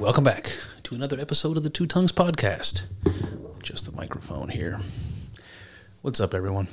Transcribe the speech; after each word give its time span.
Welcome 0.00 0.24
back 0.24 0.50
to 0.82 0.96
another 0.96 1.20
episode 1.20 1.56
of 1.56 1.62
the 1.62 1.70
Two 1.70 1.86
Tongues 1.86 2.10
Podcast. 2.10 2.82
Just 3.62 3.86
the 3.86 3.92
microphone 3.92 4.48
here. 4.48 4.80
What's 6.02 6.18
up, 6.18 6.34
everyone? 6.34 6.66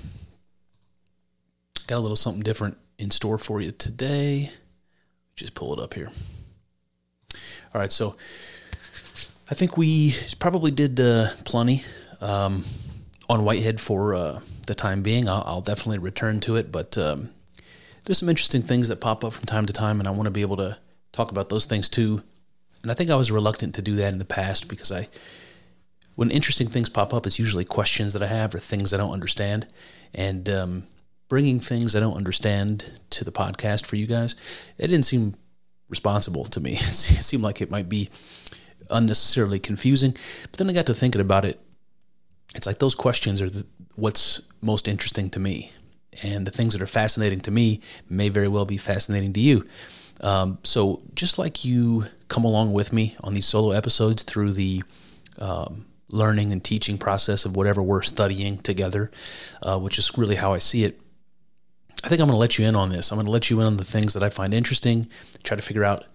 Got 1.86 1.98
a 1.98 2.00
little 2.00 2.16
something 2.16 2.42
different 2.42 2.78
in 2.98 3.12
store 3.12 3.38
for 3.38 3.62
you 3.62 3.72
today. 3.74 4.50
Just 5.36 5.54
pull 5.54 5.72
it 5.72 5.80
up 5.80 5.94
here. 5.94 6.10
All 7.76 7.80
right, 7.80 7.92
so 7.92 8.16
I 9.52 9.54
think 9.54 9.78
we 9.78 10.16
probably 10.40 10.72
did 10.72 11.00
uh, 11.00 11.28
plenty 11.46 11.84
um, 12.22 12.66
on 13.30 13.46
Whitehead 13.46 13.80
for 13.80 14.16
uh, 14.16 14.40
the 14.66 14.74
time 14.74 15.04
being. 15.04 15.30
I'll, 15.30 15.44
I'll, 15.46 15.62
definitely 15.62 16.00
return 16.00 16.40
to 16.42 16.56
it, 16.56 16.72
but 16.72 16.98
um, 16.98 17.30
there's 18.06 18.18
some 18.18 18.30
interesting 18.30 18.64
things 18.64 18.88
that 18.88 19.00
pop 19.00 19.24
up 19.24 19.34
from 19.34 19.46
time 19.46 19.68
to 19.68 19.74
time, 19.74 20.00
and 20.00 20.08
I 20.08 20.12
want 20.12 20.26
to 20.26 20.32
be 20.32 20.42
able 20.42 20.58
to 20.58 20.80
talk 21.12 21.30
about 21.30 21.50
those 21.50 21.68
things 21.68 21.88
too 21.88 22.24
and 22.82 22.92
I 22.92 22.94
think 22.94 23.10
I 23.10 23.16
was 23.16 23.32
reluctant 23.32 23.76
to 23.76 23.82
do 23.82 23.96
that 23.96 24.12
in 24.12 24.20
the 24.20 24.26
past 24.26 24.68
because 24.68 24.92
I, 24.92 25.08
when 26.16 26.32
interesting 26.32 26.68
things 26.68 26.90
pop 26.90 27.14
up, 27.14 27.28
it's 27.28 27.40
usually 27.40 27.66
questions 27.66 28.14
that 28.14 28.24
I 28.24 28.28
have 28.28 28.56
or 28.56 28.60
things 28.60 28.94
I 28.94 28.98
don't 28.98 29.14
understand. 29.14 29.68
And 30.14 30.50
um, 30.50 30.88
bringing 31.30 31.60
things 31.60 31.96
I 31.96 32.00
don't 32.00 32.18
understand 32.18 33.00
to 33.12 33.24
the 33.24 33.32
podcast 33.32 33.86
for 33.86 33.96
you 33.96 34.08
guys, 34.08 34.36
it 34.78 34.88
didn't 34.88 35.06
seem 35.06 35.36
responsible 35.90 36.46
to 36.46 36.60
me. 36.60 36.72
It 36.82 37.24
seemed 37.24 37.44
like 37.44 37.62
it 37.62 37.72
might 37.72 37.90
be 37.90 38.10
unnecessarily 38.90 39.60
confusing. 39.60 40.16
But 40.44 40.54
then 40.54 40.70
I 40.70 40.74
got 40.74 40.88
to 40.88 40.94
thinking 40.94 41.22
about 41.22 41.46
it. 41.46 41.60
It's 42.56 42.66
like 42.66 42.80
those 42.80 42.96
questions 42.96 43.42
are 43.42 43.50
the, 43.50 43.66
what's 43.96 44.42
most 44.62 44.88
interesting 44.88 45.30
to 45.32 45.40
me. 45.40 45.72
And 46.24 46.46
the 46.46 46.52
things 46.52 46.74
that 46.74 46.82
are 46.82 46.88
fascinating 46.88 47.40
to 47.42 47.52
me 47.52 47.80
may 48.10 48.28
very 48.28 48.50
well 48.50 48.66
be 48.66 48.78
fascinating 48.78 49.32
to 49.34 49.40
you. 49.40 49.66
Um, 50.22 50.60
so 50.64 51.02
just 51.16 51.38
like 51.38 51.66
you 51.66 52.06
come 52.28 52.46
along 52.46 52.74
with 52.74 52.94
me 52.94 53.16
on 53.22 53.34
these 53.34 53.46
solo 53.46 53.72
episodes 53.72 54.24
through 54.24 54.54
the 54.54 54.84
um, 55.40 55.86
learning 56.10 56.52
and 56.52 56.64
teaching 56.64 56.98
process 56.98 57.46
of 57.46 57.56
whatever 57.56 57.82
we're 57.82 58.02
studying 58.02 58.60
together, 58.60 59.12
uh, 59.64 59.80
which 59.80 59.98
is 59.98 60.18
really 60.18 60.36
how 60.36 60.54
I 60.54 60.60
see 60.60 60.84
it. 60.84 61.00
I 62.04 62.08
think 62.08 62.22
I'm 62.22 62.28
going 62.28 62.36
to 62.36 62.40
let 62.40 62.58
you 62.58 62.66
in 62.66 62.76
on 62.76 62.90
this. 62.90 63.12
I'm 63.12 63.18
going 63.18 63.26
to 63.26 63.32
let 63.32 63.50
you 63.50 63.60
in 63.60 63.68
on 63.68 63.78
the 63.78 63.84
things 63.84 64.14
that 64.14 64.24
I 64.24 64.30
find 64.30 64.54
interesting, 64.54 65.10
try 65.44 65.56
to 65.56 65.62
figure 65.62 65.84
out, 65.84 66.06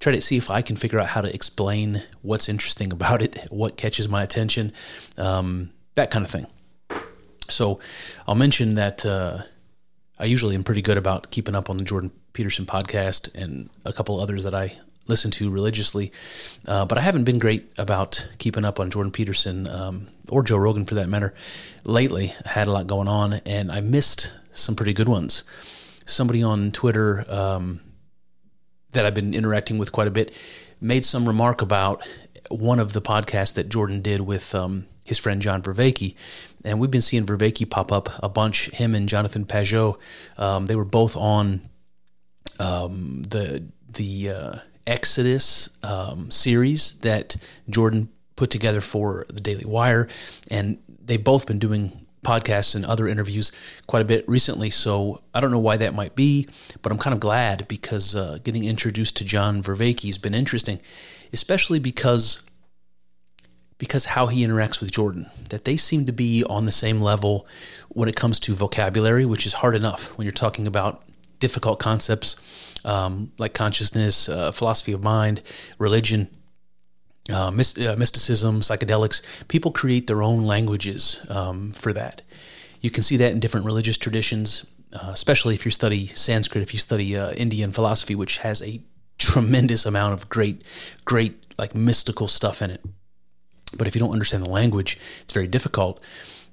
try 0.00 0.12
to 0.12 0.20
see 0.20 0.36
if 0.36 0.50
I 0.50 0.62
can 0.62 0.76
figure 0.76 1.00
out 1.00 1.08
how 1.08 1.20
to 1.22 1.34
explain 1.34 2.02
what's 2.22 2.48
interesting 2.48 2.92
about 2.92 3.22
it, 3.22 3.46
what 3.50 3.76
catches 3.76 4.08
my 4.08 4.22
attention, 4.22 4.72
um, 5.16 5.70
that 5.94 6.10
kind 6.10 6.24
of 6.24 6.30
thing. 6.30 6.46
So 7.48 7.80
I'll 8.26 8.34
mention 8.34 8.74
that 8.74 9.04
uh, 9.04 9.42
I 10.18 10.24
usually 10.24 10.54
am 10.54 10.64
pretty 10.64 10.82
good 10.82 10.96
about 10.96 11.30
keeping 11.30 11.54
up 11.54 11.70
on 11.70 11.76
the 11.76 11.84
Jordan 11.84 12.10
Peterson 12.32 12.66
podcast 12.66 13.34
and 13.34 13.70
a 13.84 13.92
couple 13.92 14.20
others 14.20 14.44
that 14.44 14.54
I 14.54 14.76
listen 15.06 15.30
to 15.32 15.50
religiously. 15.50 16.12
Uh, 16.66 16.84
but 16.84 16.98
I 16.98 17.00
haven't 17.00 17.24
been 17.24 17.38
great 17.38 17.72
about 17.78 18.28
keeping 18.38 18.64
up 18.64 18.78
on 18.78 18.90
Jordan 18.90 19.12
Peterson 19.12 19.68
um, 19.68 20.08
or 20.28 20.42
Joe 20.42 20.58
Rogan 20.58 20.84
for 20.84 20.96
that 20.96 21.08
matter 21.08 21.34
lately. 21.84 22.32
I 22.44 22.50
had 22.50 22.68
a 22.68 22.72
lot 22.72 22.86
going 22.86 23.08
on 23.08 23.34
and 23.46 23.72
I 23.72 23.80
missed 23.80 24.32
some 24.52 24.76
pretty 24.76 24.92
good 24.92 25.08
ones. 25.08 25.44
Somebody 26.04 26.42
on 26.42 26.72
Twitter 26.72 27.24
um, 27.28 27.80
that 28.92 29.06
I've 29.06 29.14
been 29.14 29.34
interacting 29.34 29.78
with 29.78 29.92
quite 29.92 30.08
a 30.08 30.12
bit 30.12 30.32
made 30.80 31.04
some 31.04 31.26
remark 31.26 31.62
about 31.62 32.06
one 32.50 32.78
of 32.78 32.92
the 32.92 33.02
podcasts 33.02 33.54
that 33.54 33.68
Jordan 33.68 34.00
did 34.00 34.20
with 34.20 34.54
um, 34.54 34.86
his 35.08 35.18
friend 35.18 35.40
John 35.40 35.62
Vervaeke. 35.62 36.14
And 36.64 36.78
we've 36.78 36.90
been 36.90 37.02
seeing 37.02 37.24
Vervaeke 37.24 37.68
pop 37.70 37.90
up 37.90 38.10
a 38.22 38.28
bunch. 38.28 38.70
Him 38.70 38.94
and 38.94 39.08
Jonathan 39.08 39.44
Pageau, 39.44 39.98
um, 40.36 40.66
they 40.66 40.76
were 40.76 40.84
both 40.84 41.16
on 41.16 41.62
um, 42.60 43.22
the 43.22 43.64
the 43.90 44.30
uh, 44.30 44.56
Exodus 44.86 45.70
um, 45.82 46.30
series 46.30 46.92
that 47.00 47.36
Jordan 47.70 48.10
put 48.36 48.50
together 48.50 48.80
for 48.80 49.24
the 49.28 49.40
Daily 49.40 49.64
Wire, 49.64 50.08
and 50.50 50.78
they've 51.04 51.22
both 51.22 51.46
been 51.46 51.58
doing 51.58 52.06
podcasts 52.24 52.74
and 52.74 52.84
other 52.84 53.08
interviews 53.08 53.52
quite 53.86 54.02
a 54.02 54.04
bit 54.04 54.28
recently. 54.28 54.70
So 54.70 55.22
I 55.32 55.40
don't 55.40 55.50
know 55.50 55.58
why 55.58 55.76
that 55.78 55.94
might 55.94 56.14
be, 56.14 56.48
but 56.82 56.92
I'm 56.92 56.98
kind 56.98 57.14
of 57.14 57.20
glad 57.20 57.66
because 57.68 58.14
uh, 58.14 58.38
getting 58.42 58.64
introduced 58.64 59.16
to 59.18 59.24
John 59.24 59.62
Vervaeke 59.62 60.04
has 60.06 60.18
been 60.18 60.34
interesting, 60.34 60.80
especially 61.32 61.78
because 61.78 62.42
because 63.78 64.06
how 64.06 64.26
he 64.26 64.46
interacts 64.46 64.80
with 64.80 64.92
Jordan. 64.92 65.30
That 65.50 65.64
they 65.64 65.76
seem 65.76 66.06
to 66.06 66.12
be 66.12 66.44
on 66.44 66.64
the 66.64 66.72
same 66.72 67.00
level 67.00 67.46
when 67.88 68.08
it 68.08 68.16
comes 68.16 68.38
to 68.40 68.54
vocabulary, 68.54 69.24
which 69.24 69.46
is 69.46 69.54
hard 69.54 69.74
enough 69.74 70.16
when 70.18 70.24
you're 70.24 70.32
talking 70.32 70.66
about 70.66 71.02
difficult 71.38 71.78
concepts 71.78 72.36
um, 72.84 73.32
like 73.38 73.54
consciousness, 73.54 74.28
uh, 74.28 74.52
philosophy 74.52 74.92
of 74.92 75.02
mind, 75.02 75.42
religion, 75.78 76.28
uh, 77.30 77.50
myst- 77.50 77.78
uh, 77.78 77.96
mysticism, 77.96 78.60
psychedelics. 78.60 79.22
People 79.48 79.70
create 79.70 80.06
their 80.06 80.22
own 80.22 80.44
languages 80.44 81.24
um, 81.28 81.72
for 81.72 81.92
that. 81.92 82.22
You 82.80 82.90
can 82.90 83.02
see 83.02 83.16
that 83.18 83.32
in 83.32 83.40
different 83.40 83.66
religious 83.66 83.98
traditions, 83.98 84.64
uh, 84.92 85.10
especially 85.12 85.54
if 85.54 85.64
you 85.64 85.70
study 85.70 86.06
Sanskrit, 86.06 86.62
if 86.62 86.72
you 86.72 86.80
study 86.80 87.16
uh, 87.16 87.32
Indian 87.32 87.72
philosophy, 87.72 88.14
which 88.14 88.38
has 88.38 88.62
a 88.62 88.80
tremendous 89.18 89.84
amount 89.84 90.14
of 90.14 90.28
great, 90.28 90.62
great 91.04 91.44
like 91.58 91.74
mystical 91.74 92.28
stuff 92.28 92.62
in 92.62 92.70
it. 92.70 92.84
But 93.78 93.86
if 93.86 93.94
you 93.94 94.00
don't 94.00 94.12
understand 94.12 94.44
the 94.44 94.50
language, 94.50 94.98
it's 95.22 95.32
very 95.32 95.46
difficult. 95.46 96.00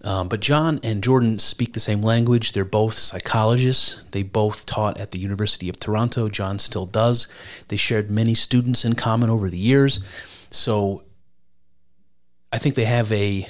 Um, 0.03 0.27
but 0.29 0.39
John 0.39 0.79
and 0.83 1.03
Jordan 1.03 1.39
speak 1.39 1.73
the 1.73 1.79
same 1.79 2.03
language. 2.03 2.51
They're 2.51 2.63
both 2.63 2.93
psychologists. 2.93 4.05
They 4.11 4.21
both 4.21 4.67
taught 4.67 4.99
at 4.99 5.11
the 5.11 5.19
University 5.19 5.67
of 5.67 5.79
Toronto. 5.79 6.29
John 6.29 6.59
still 6.59 6.85
does. 6.85 7.27
They 7.69 7.77
shared 7.77 8.11
many 8.11 8.35
students 8.35 8.85
in 8.85 8.93
common 8.93 9.31
over 9.31 9.49
the 9.49 9.57
years. 9.57 9.99
So 10.51 11.03
I 12.53 12.59
think 12.59 12.75
they 12.75 12.85
have 12.85 13.11
a 13.11 13.47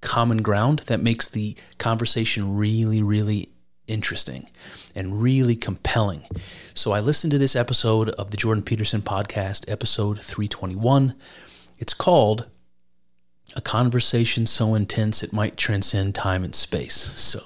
common 0.00 0.42
ground 0.42 0.80
that 0.86 1.00
makes 1.00 1.26
the 1.26 1.56
conversation 1.78 2.56
really, 2.56 3.02
really 3.02 3.50
interesting 3.88 4.48
and 4.94 5.20
really 5.20 5.56
compelling. 5.56 6.22
So 6.74 6.92
I 6.92 7.00
listened 7.00 7.32
to 7.32 7.38
this 7.38 7.56
episode 7.56 8.10
of 8.10 8.30
the 8.30 8.36
Jordan 8.36 8.62
Peterson 8.62 9.02
podcast, 9.02 9.64
episode 9.68 10.20
321. 10.20 11.16
It's 11.78 11.94
called 11.94 12.46
a 13.56 13.60
conversation 13.60 14.46
so 14.46 14.74
intense 14.74 15.22
it 15.22 15.32
might 15.32 15.56
transcend 15.56 16.14
time 16.14 16.44
and 16.44 16.54
space. 16.54 16.94
So 16.94 17.40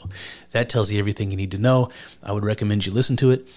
that 0.51 0.69
tells 0.69 0.91
you 0.91 0.99
everything 0.99 1.31
you 1.31 1.37
need 1.37 1.53
to 1.53 1.59
know. 1.59 1.91
I 2.23 2.33
would 2.33 2.45
recommend 2.45 2.87
you 2.87 2.93
listen 2.93 3.17
to 3.17 3.31
it. 3.31 3.49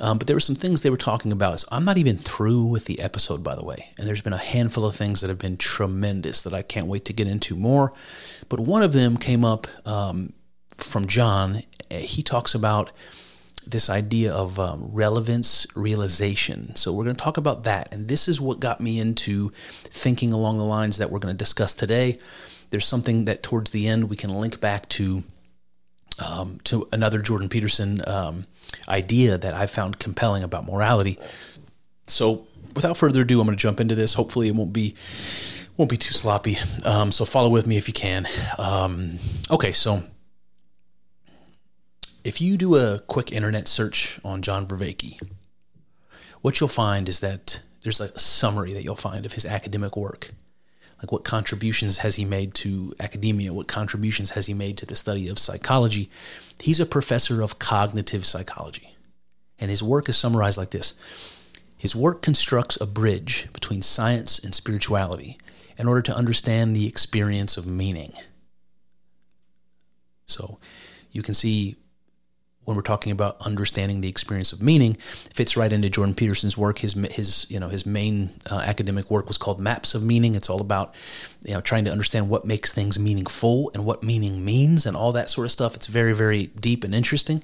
Um, 0.00 0.18
but 0.18 0.26
there 0.26 0.34
were 0.34 0.40
some 0.40 0.56
things 0.56 0.80
they 0.80 0.90
were 0.90 0.96
talking 0.96 1.30
about. 1.30 1.60
So 1.60 1.68
I'm 1.70 1.84
not 1.84 1.98
even 1.98 2.18
through 2.18 2.64
with 2.64 2.86
the 2.86 3.00
episode, 3.00 3.44
by 3.44 3.54
the 3.54 3.64
way. 3.64 3.92
And 3.96 4.08
there's 4.08 4.22
been 4.22 4.32
a 4.32 4.38
handful 4.38 4.84
of 4.84 4.96
things 4.96 5.20
that 5.20 5.28
have 5.28 5.38
been 5.38 5.56
tremendous 5.56 6.42
that 6.42 6.52
I 6.52 6.62
can't 6.62 6.88
wait 6.88 7.04
to 7.06 7.12
get 7.12 7.28
into 7.28 7.54
more. 7.54 7.92
But 8.48 8.60
one 8.60 8.82
of 8.82 8.92
them 8.92 9.16
came 9.16 9.44
up 9.44 9.68
um, 9.86 10.32
from 10.76 11.06
John. 11.06 11.62
He 11.90 12.22
talks 12.24 12.54
about 12.54 12.90
this 13.66 13.90
idea 13.90 14.32
of 14.32 14.58
um, 14.58 14.88
relevance 14.92 15.66
realization. 15.74 16.74
So, 16.76 16.92
we're 16.92 17.04
going 17.04 17.16
to 17.16 17.22
talk 17.22 17.36
about 17.36 17.64
that. 17.64 17.92
And 17.92 18.08
this 18.08 18.28
is 18.28 18.40
what 18.40 18.60
got 18.60 18.80
me 18.80 18.98
into 18.98 19.50
thinking 19.84 20.32
along 20.32 20.58
the 20.58 20.64
lines 20.64 20.98
that 20.98 21.10
we're 21.10 21.18
going 21.18 21.34
to 21.34 21.38
discuss 21.38 21.74
today. 21.74 22.18
There's 22.70 22.86
something 22.86 23.24
that 23.24 23.42
towards 23.42 23.70
the 23.70 23.88
end 23.88 24.10
we 24.10 24.16
can 24.16 24.30
link 24.30 24.60
back 24.60 24.88
to. 24.90 25.24
Um, 26.16 26.60
to 26.62 26.86
another 26.92 27.20
Jordan 27.20 27.48
Peterson 27.48 28.00
um, 28.06 28.46
idea 28.88 29.36
that 29.36 29.52
I 29.52 29.66
found 29.66 29.98
compelling 29.98 30.44
about 30.44 30.64
morality. 30.64 31.18
So 32.06 32.46
without 32.74 32.96
further 32.96 33.22
ado, 33.22 33.40
I'm 33.40 33.46
going 33.46 33.56
to 33.56 33.60
jump 33.60 33.80
into 33.80 33.94
this. 33.94 34.14
Hopefully, 34.14 34.48
it 34.48 34.54
won't 34.54 34.72
be 34.72 34.94
won't 35.76 35.90
be 35.90 35.96
too 35.96 36.12
sloppy. 36.12 36.56
Um, 36.84 37.10
so 37.10 37.24
follow 37.24 37.48
with 37.48 37.66
me 37.66 37.76
if 37.76 37.88
you 37.88 37.94
can. 37.94 38.26
Um, 38.58 39.18
okay, 39.50 39.72
so 39.72 40.04
if 42.24 42.40
you 42.40 42.56
do 42.56 42.76
a 42.76 43.00
quick 43.00 43.30
internet 43.30 43.68
search 43.68 44.18
on 44.24 44.40
John 44.40 44.66
Vervaeke, 44.66 45.20
what 46.40 46.58
you'll 46.58 46.68
find 46.68 47.08
is 47.08 47.20
that 47.20 47.60
there's 47.82 48.00
a 48.00 48.18
summary 48.18 48.72
that 48.72 48.82
you'll 48.82 48.96
find 48.96 49.26
of 49.26 49.34
his 49.34 49.44
academic 49.44 49.96
work. 49.96 50.30
Like 50.98 51.12
what 51.12 51.24
contributions 51.24 51.98
has 51.98 52.16
he 52.16 52.24
made 52.24 52.54
to 52.54 52.94
academia? 52.98 53.52
What 53.52 53.68
contributions 53.68 54.30
has 54.30 54.46
he 54.46 54.54
made 54.54 54.78
to 54.78 54.86
the 54.86 54.96
study 54.96 55.28
of 55.28 55.38
psychology? 55.38 56.10
He's 56.58 56.80
a 56.80 56.86
professor 56.86 57.42
of 57.42 57.58
cognitive 57.58 58.24
psychology. 58.24 58.96
And 59.58 59.70
his 59.70 59.82
work 59.82 60.08
is 60.08 60.16
summarized 60.16 60.56
like 60.56 60.70
this 60.70 60.94
His 61.76 61.94
work 61.94 62.22
constructs 62.22 62.80
a 62.80 62.86
bridge 62.86 63.48
between 63.52 63.82
science 63.82 64.38
and 64.38 64.54
spirituality 64.54 65.38
in 65.76 65.86
order 65.86 66.02
to 66.02 66.16
understand 66.16 66.74
the 66.74 66.86
experience 66.86 67.58
of 67.58 67.66
meaning. 67.66 68.14
So 70.26 70.58
you 71.10 71.22
can 71.22 71.34
see 71.34 71.76
when 72.64 72.76
we're 72.76 72.82
talking 72.82 73.12
about 73.12 73.36
understanding 73.40 74.00
the 74.00 74.08
experience 74.08 74.52
of 74.52 74.62
meaning 74.62 74.94
fits 74.94 75.56
right 75.56 75.72
into 75.72 75.90
Jordan 75.90 76.14
Peterson's 76.14 76.56
work. 76.56 76.78
His 76.78 76.94
his 77.12 77.46
you 77.50 77.60
know 77.60 77.68
his 77.68 77.86
main 77.86 78.30
uh, 78.50 78.62
academic 78.64 79.10
work 79.10 79.28
was 79.28 79.38
called 79.38 79.60
Maps 79.60 79.94
of 79.94 80.02
Meaning. 80.02 80.34
It's 80.34 80.50
all 80.50 80.60
about 80.60 80.94
you 81.44 81.54
know 81.54 81.60
trying 81.60 81.84
to 81.84 81.90
understand 81.90 82.28
what 82.28 82.44
makes 82.44 82.72
things 82.72 82.98
meaningful 82.98 83.70
and 83.74 83.84
what 83.84 84.02
meaning 84.02 84.44
means 84.44 84.86
and 84.86 84.96
all 84.96 85.12
that 85.12 85.30
sort 85.30 85.44
of 85.44 85.50
stuff. 85.50 85.74
It's 85.74 85.86
very 85.86 86.12
very 86.12 86.46
deep 86.46 86.84
and 86.84 86.94
interesting. 86.94 87.42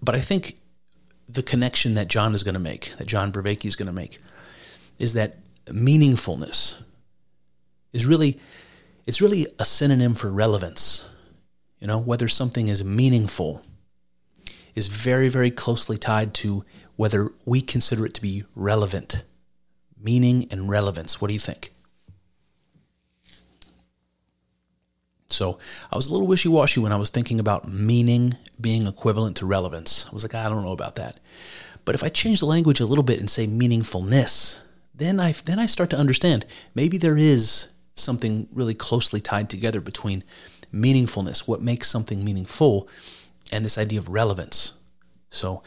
But 0.00 0.16
I 0.16 0.20
think 0.20 0.58
the 1.28 1.42
connection 1.42 1.94
that 1.94 2.08
John 2.08 2.34
is 2.34 2.42
going 2.42 2.54
to 2.54 2.60
make, 2.60 2.94
that 2.96 3.06
John 3.06 3.32
Vervaeke 3.32 3.64
is 3.64 3.76
going 3.76 3.86
to 3.86 3.92
make, 3.92 4.18
is 4.98 5.12
that 5.14 5.36
meaningfulness 5.66 6.82
is 7.92 8.06
really 8.06 8.38
it's 9.06 9.20
really 9.20 9.46
a 9.58 9.64
synonym 9.64 10.14
for 10.14 10.30
relevance 10.30 11.08
you 11.82 11.88
know, 11.88 11.98
whether 11.98 12.28
something 12.28 12.68
is 12.68 12.84
meaningful 12.84 13.60
is 14.76 14.86
very, 14.86 15.28
very 15.28 15.50
closely 15.50 15.98
tied 15.98 16.32
to 16.32 16.64
whether 16.94 17.32
we 17.44 17.60
consider 17.60 18.06
it 18.06 18.14
to 18.14 18.22
be 18.22 18.44
relevant. 18.54 19.24
Meaning 20.00 20.46
and 20.52 20.68
relevance. 20.68 21.20
What 21.20 21.26
do 21.26 21.34
you 21.34 21.40
think? 21.40 21.72
So 25.26 25.58
I 25.90 25.96
was 25.96 26.06
a 26.06 26.12
little 26.12 26.28
wishy 26.28 26.48
washy 26.48 26.78
when 26.78 26.92
I 26.92 26.96
was 26.96 27.10
thinking 27.10 27.40
about 27.40 27.68
meaning 27.68 28.36
being 28.60 28.86
equivalent 28.86 29.36
to 29.38 29.46
relevance. 29.46 30.06
I 30.08 30.14
was 30.14 30.22
like, 30.22 30.36
I 30.36 30.48
don't 30.48 30.62
know 30.62 30.70
about 30.70 30.94
that. 30.96 31.18
But 31.84 31.96
if 31.96 32.04
I 32.04 32.10
change 32.10 32.38
the 32.38 32.46
language 32.46 32.78
a 32.78 32.86
little 32.86 33.02
bit 33.02 33.18
and 33.18 33.28
say 33.28 33.48
meaningfulness, 33.48 34.60
then 34.94 35.18
I 35.18 35.32
then 35.32 35.58
I 35.58 35.66
start 35.66 35.90
to 35.90 35.98
understand 35.98 36.46
maybe 36.76 36.96
there 36.96 37.18
is 37.18 37.72
something 37.96 38.46
really 38.52 38.74
closely 38.74 39.20
tied 39.20 39.50
together 39.50 39.80
between 39.80 40.22
meaningfulness, 40.72 41.46
what 41.46 41.62
makes 41.62 41.88
something 41.88 42.24
meaningful, 42.24 42.88
and 43.50 43.64
this 43.64 43.78
idea 43.78 43.98
of 43.98 44.08
relevance. 44.08 44.74
So 45.30 45.62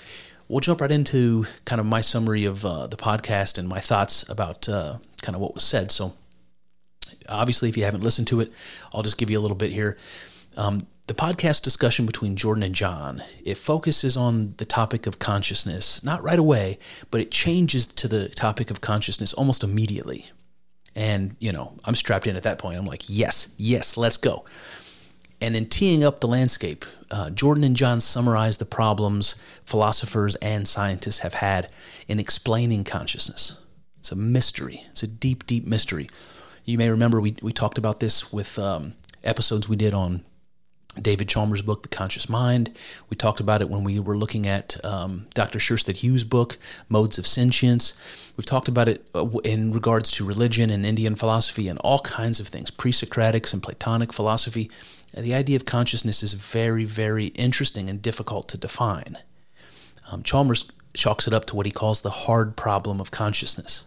we'll 0.47 0.59
jump 0.59 0.81
right 0.81 0.91
into 0.91 1.45
kind 1.65 1.79
of 1.79 1.85
my 1.85 2.01
summary 2.01 2.45
of 2.45 2.65
uh, 2.65 2.87
the 2.87 2.97
podcast 2.97 3.57
and 3.57 3.67
my 3.67 3.79
thoughts 3.79 4.27
about 4.29 4.67
uh, 4.69 4.97
kind 5.21 5.35
of 5.35 5.41
what 5.41 5.53
was 5.53 5.63
said. 5.63 5.91
So 5.91 6.13
obviously, 7.29 7.69
if 7.69 7.77
you 7.77 7.83
haven't 7.83 8.03
listened 8.03 8.27
to 8.27 8.39
it, 8.39 8.51
I'll 8.93 9.03
just 9.03 9.17
give 9.17 9.29
you 9.29 9.39
a 9.39 9.41
little 9.41 9.57
bit 9.57 9.71
here. 9.71 9.97
Um, 10.57 10.79
the 11.07 11.13
podcast 11.13 11.61
discussion 11.61 12.07
between 12.07 12.35
Jordan 12.35 12.63
and 12.63 12.73
John, 12.73 13.21
it 13.43 13.57
focuses 13.57 14.17
on 14.17 14.55
the 14.57 14.65
topic 14.65 15.05
of 15.05 15.19
consciousness, 15.19 16.03
not 16.03 16.23
right 16.23 16.39
away, 16.39 16.79
but 17.11 17.21
it 17.21 17.29
changes 17.29 17.85
to 17.87 18.07
the 18.07 18.29
topic 18.29 18.71
of 18.71 18.81
consciousness 18.81 19.33
almost 19.33 19.63
immediately. 19.63 20.31
And, 20.95 21.35
you 21.39 21.51
know, 21.51 21.77
I'm 21.83 21.93
strapped 21.93 22.25
in 22.25 22.35
at 22.35 22.43
that 22.43 22.57
point. 22.57 22.77
I'm 22.77 22.85
like, 22.85 23.03
yes, 23.07 23.53
yes, 23.57 23.97
let's 23.97 24.17
go. 24.17 24.45
And 25.41 25.55
in 25.55 25.67
teeing 25.67 26.03
up 26.03 26.19
the 26.19 26.27
landscape, 26.27 26.85
uh, 27.11 27.29
Jordan 27.29 27.63
and 27.63 27.75
John 27.75 27.99
summarize 27.99 28.57
the 28.57 28.65
problems 28.65 29.35
philosophers 29.65 30.35
and 30.35 30.67
scientists 30.67 31.19
have 31.19 31.35
had 31.35 31.69
in 32.07 32.19
explaining 32.19 32.83
consciousness. 32.83 33.59
It's 33.99 34.11
a 34.11 34.15
mystery, 34.15 34.85
it's 34.91 35.03
a 35.03 35.07
deep, 35.07 35.45
deep 35.45 35.65
mystery. 35.65 36.09
You 36.63 36.77
may 36.77 36.89
remember 36.89 37.21
we, 37.21 37.35
we 37.41 37.51
talked 37.53 37.77
about 37.77 37.99
this 37.99 38.31
with 38.31 38.57
um, 38.57 38.93
episodes 39.23 39.67
we 39.67 39.75
did 39.75 39.93
on 39.93 40.23
David 41.01 41.27
Chalmers' 41.27 41.61
book, 41.61 41.83
The 41.83 41.89
Conscious 41.89 42.29
Mind. 42.29 42.75
We 43.09 43.17
talked 43.17 43.39
about 43.39 43.61
it 43.61 43.69
when 43.69 43.83
we 43.83 43.99
were 43.99 44.17
looking 44.17 44.47
at 44.47 44.83
um, 44.85 45.27
Dr. 45.33 45.59
Sjöstedt-Hughes' 45.59 46.23
book, 46.23 46.57
Modes 46.89 47.17
of 47.17 47.27
Sentience. 47.27 47.93
We've 48.37 48.45
talked 48.45 48.67
about 48.67 48.87
it 48.87 49.05
uh, 49.13 49.27
in 49.43 49.71
regards 49.71 50.11
to 50.11 50.25
religion 50.25 50.69
and 50.69 50.85
Indian 50.85 51.15
philosophy 51.15 51.67
and 51.67 51.79
all 51.79 51.99
kinds 51.99 52.39
of 52.39 52.47
things, 52.47 52.71
pre 52.71 52.91
Socratics 52.91 53.53
and 53.53 53.61
Platonic 53.61 54.13
philosophy. 54.13 54.69
And 55.13 55.25
the 55.25 55.33
idea 55.33 55.55
of 55.55 55.65
consciousness 55.65 56.23
is 56.23 56.33
very, 56.33 56.85
very 56.85 57.27
interesting 57.27 57.89
and 57.89 58.01
difficult 58.01 58.49
to 58.49 58.57
define. 58.57 59.17
Um, 60.11 60.23
Chalmers 60.23 60.69
chalks 60.93 61.27
it 61.27 61.33
up 61.33 61.45
to 61.45 61.55
what 61.55 61.65
he 61.65 61.71
calls 61.71 62.01
the 62.01 62.09
hard 62.09 62.55
problem 62.55 62.99
of 62.99 63.11
consciousness. 63.11 63.85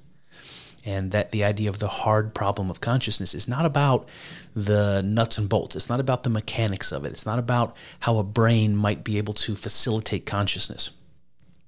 And 0.85 1.11
that 1.11 1.33
the 1.33 1.45
idea 1.45 1.69
of 1.69 1.81
the 1.81 1.89
hard 1.89 2.35
problem 2.35 2.71
of 2.71 2.81
consciousness 2.81 3.35
is 3.35 3.49
not 3.49 3.67
about 3.67 4.09
the 4.55 5.03
nuts 5.03 5.37
and 5.37 5.49
bolts. 5.49 5.77
It's 5.77 5.89
not 5.89 6.01
about 6.01 6.23
the 6.23 6.31
mechanics 6.31 6.93
of 6.93 7.05
it. 7.05 7.13
It's 7.13 7.27
not 7.27 7.39
about 7.39 7.77
how 8.01 8.19
a 8.19 8.25
brain 8.25 8.77
might 8.77 9.05
be 9.05 9.19
able 9.19 9.35
to 9.35 9.55
facilitate 9.55 10.25
consciousness. 10.25 10.91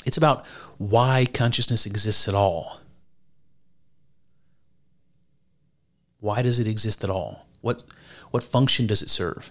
It's 0.06 0.16
about 0.16 0.46
why 0.78 1.26
consciousness 1.32 1.86
exists 1.86 2.28
at 2.28 2.34
all. 2.34 2.80
Why 6.20 6.42
does 6.42 6.58
it 6.58 6.66
exist 6.66 7.02
at 7.04 7.10
all? 7.10 7.46
What 7.60 7.82
what 8.30 8.42
function 8.42 8.86
does 8.86 9.02
it 9.02 9.10
serve? 9.10 9.50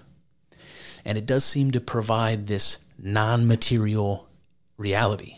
And 1.05 1.17
it 1.17 1.25
does 1.25 1.43
seem 1.43 1.71
to 1.71 1.81
provide 1.81 2.47
this 2.47 2.79
non 2.97 3.47
material 3.47 4.27
reality. 4.77 5.37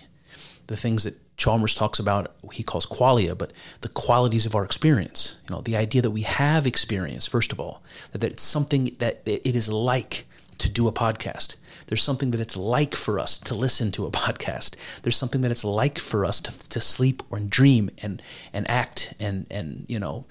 The 0.68 0.78
things 0.78 1.04
that 1.04 1.31
Chalmers 1.42 1.74
talks 1.74 1.98
about, 1.98 2.36
he 2.54 2.62
calls 2.62 2.86
qualia, 2.86 3.36
but 3.36 3.52
the 3.82 3.90
qualities 3.90 4.46
of 4.46 4.54
our 4.54 4.64
experience. 4.64 5.40
You 5.50 5.56
know, 5.56 5.62
the 5.64 5.76
idea 5.76 6.04
that 6.04 6.12
we 6.12 6.22
have 6.22 6.68
experience, 6.68 7.26
first 7.26 7.52
of 7.52 7.60
all, 7.60 7.82
that 8.12 8.24
it's 8.24 8.44
something 8.44 8.96
that 9.00 9.24
it 9.26 9.56
is 9.56 9.68
like 9.68 10.28
to 10.60 10.70
do 10.70 10.88
a 10.88 10.92
podcast. 10.92 11.56
There's 11.88 12.04
something 12.04 12.30
that 12.30 12.42
it's 12.42 12.56
like 12.56 12.94
for 12.94 13.18
us 13.20 13.40
to 13.40 13.56
listen 13.56 13.92
to 13.94 14.06
a 14.06 14.12
podcast. 14.26 14.76
There's 15.02 15.18
something 15.18 15.42
that 15.42 15.50
it's 15.50 15.64
like 15.64 15.98
for 15.98 16.26
us 16.26 16.42
to, 16.42 16.70
to 16.70 16.80
sleep 16.80 17.24
or 17.32 17.40
dream 17.40 17.90
and, 18.04 18.22
and 18.54 18.70
act 18.70 19.16
and, 19.20 19.48
and, 19.50 19.86
you 19.88 19.98
know, 19.98 20.28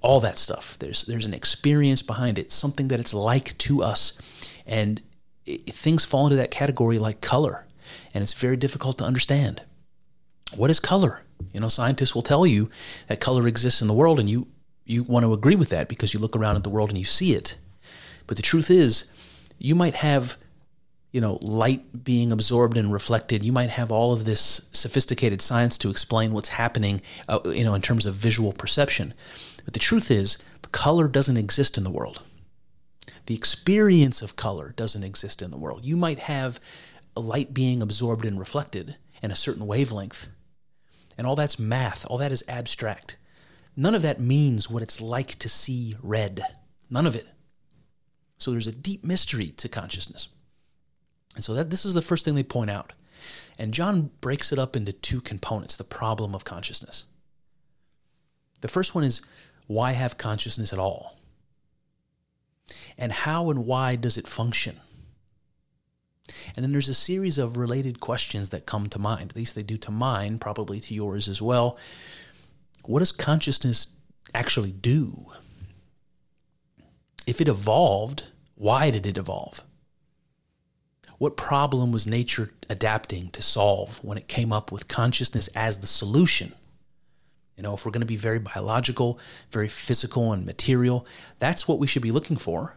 all 0.00 0.20
that 0.20 0.36
stuff. 0.36 0.78
There's 0.78 1.04
there's 1.06 1.26
an 1.26 1.34
experience 1.34 2.02
behind 2.02 2.38
it, 2.38 2.52
something 2.52 2.86
that 2.88 3.00
it's 3.00 3.14
like 3.14 3.58
to 3.58 3.82
us, 3.82 4.16
and 4.64 5.02
it, 5.44 5.66
things 5.66 6.04
fall 6.04 6.26
into 6.26 6.36
that 6.36 6.52
category 6.52 7.00
like 7.00 7.20
color, 7.20 7.66
and 8.14 8.22
it's 8.22 8.32
very 8.32 8.56
difficult 8.56 8.98
to 8.98 9.04
understand. 9.04 9.62
What 10.56 10.70
is 10.70 10.80
color? 10.80 11.22
You 11.52 11.60
know, 11.60 11.68
scientists 11.68 12.14
will 12.14 12.22
tell 12.22 12.46
you 12.46 12.70
that 13.08 13.20
color 13.20 13.46
exists 13.46 13.82
in 13.82 13.88
the 13.88 13.94
world, 13.94 14.20
and 14.20 14.28
you 14.28 14.48
you 14.84 15.04
want 15.04 15.24
to 15.24 15.32
agree 15.32 15.54
with 15.54 15.70
that 15.70 15.88
because 15.88 16.12
you 16.12 16.20
look 16.20 16.36
around 16.36 16.56
at 16.56 16.64
the 16.64 16.70
world 16.70 16.90
and 16.90 16.98
you 16.98 17.04
see 17.04 17.34
it. 17.34 17.56
But 18.26 18.36
the 18.36 18.42
truth 18.42 18.70
is, 18.70 19.10
you 19.58 19.74
might 19.74 19.94
have 19.96 20.36
you 21.12 21.20
know 21.20 21.38
light 21.42 22.04
being 22.04 22.32
absorbed 22.32 22.76
and 22.76 22.90
reflected 22.90 23.44
you 23.44 23.52
might 23.52 23.68
have 23.68 23.92
all 23.92 24.14
of 24.14 24.24
this 24.24 24.70
sophisticated 24.72 25.42
science 25.42 25.76
to 25.76 25.90
explain 25.90 26.32
what's 26.32 26.48
happening 26.48 27.02
uh, 27.28 27.38
you 27.44 27.64
know 27.64 27.74
in 27.74 27.82
terms 27.82 28.06
of 28.06 28.14
visual 28.14 28.54
perception 28.54 29.12
but 29.64 29.74
the 29.74 29.80
truth 29.80 30.10
is, 30.10 30.38
the 30.62 30.68
color 30.68 31.08
doesn't 31.08 31.36
exist 31.36 31.78
in 31.78 31.84
the 31.84 31.90
world. 31.90 32.22
The 33.26 33.34
experience 33.34 34.22
of 34.22 34.36
color 34.36 34.72
doesn't 34.76 35.04
exist 35.04 35.42
in 35.42 35.50
the 35.50 35.56
world. 35.56 35.84
You 35.84 35.96
might 35.96 36.20
have 36.20 36.60
light 37.14 37.54
being 37.54 37.82
absorbed 37.82 38.24
and 38.24 38.38
reflected 38.38 38.96
in 39.22 39.30
a 39.30 39.36
certain 39.36 39.66
wavelength, 39.66 40.28
and 41.16 41.26
all 41.26 41.36
that's 41.36 41.58
math, 41.58 42.06
all 42.06 42.18
that 42.18 42.32
is 42.32 42.44
abstract. 42.48 43.16
None 43.76 43.94
of 43.94 44.02
that 44.02 44.20
means 44.20 44.68
what 44.68 44.82
it's 44.82 45.00
like 45.00 45.38
to 45.38 45.48
see 45.48 45.96
red. 46.02 46.42
None 46.90 47.06
of 47.06 47.16
it. 47.16 47.26
So 48.38 48.50
there's 48.50 48.66
a 48.66 48.72
deep 48.72 49.04
mystery 49.04 49.48
to 49.56 49.68
consciousness. 49.68 50.28
And 51.34 51.44
so 51.44 51.54
that 51.54 51.70
this 51.70 51.84
is 51.84 51.94
the 51.94 52.02
first 52.02 52.24
thing 52.24 52.34
they 52.34 52.42
point 52.42 52.70
out. 52.70 52.92
And 53.58 53.72
John 53.72 54.10
breaks 54.20 54.52
it 54.52 54.58
up 54.58 54.76
into 54.76 54.92
two 54.92 55.20
components, 55.20 55.76
the 55.76 55.84
problem 55.84 56.34
of 56.34 56.44
consciousness. 56.44 57.06
The 58.60 58.68
first 58.68 58.94
one 58.94 59.04
is 59.04 59.22
why 59.66 59.92
have 59.92 60.18
consciousness 60.18 60.72
at 60.72 60.78
all? 60.78 61.18
And 62.98 63.12
how 63.12 63.50
and 63.50 63.66
why 63.66 63.96
does 63.96 64.18
it 64.18 64.26
function? 64.26 64.80
And 66.54 66.64
then 66.64 66.72
there's 66.72 66.88
a 66.88 66.94
series 66.94 67.38
of 67.38 67.56
related 67.56 68.00
questions 68.00 68.50
that 68.50 68.66
come 68.66 68.88
to 68.88 68.98
mind. 68.98 69.30
At 69.30 69.36
least 69.36 69.54
they 69.54 69.62
do 69.62 69.76
to 69.78 69.90
mine, 69.90 70.38
probably 70.38 70.80
to 70.80 70.94
yours 70.94 71.28
as 71.28 71.42
well. 71.42 71.78
What 72.84 73.00
does 73.00 73.12
consciousness 73.12 73.96
actually 74.34 74.72
do? 74.72 75.26
If 77.26 77.40
it 77.40 77.48
evolved, 77.48 78.24
why 78.54 78.90
did 78.90 79.06
it 79.06 79.18
evolve? 79.18 79.64
What 81.18 81.36
problem 81.36 81.92
was 81.92 82.06
nature 82.06 82.48
adapting 82.68 83.30
to 83.30 83.42
solve 83.42 84.02
when 84.02 84.18
it 84.18 84.26
came 84.26 84.52
up 84.52 84.72
with 84.72 84.88
consciousness 84.88 85.48
as 85.48 85.78
the 85.78 85.86
solution? 85.86 86.52
You 87.56 87.62
know, 87.62 87.74
if 87.74 87.84
we're 87.84 87.92
going 87.92 88.00
to 88.00 88.06
be 88.06 88.16
very 88.16 88.40
biological, 88.40 89.20
very 89.50 89.68
physical 89.68 90.32
and 90.32 90.44
material, 90.44 91.06
that's 91.38 91.68
what 91.68 91.78
we 91.78 91.86
should 91.86 92.02
be 92.02 92.10
looking 92.10 92.36
for. 92.36 92.76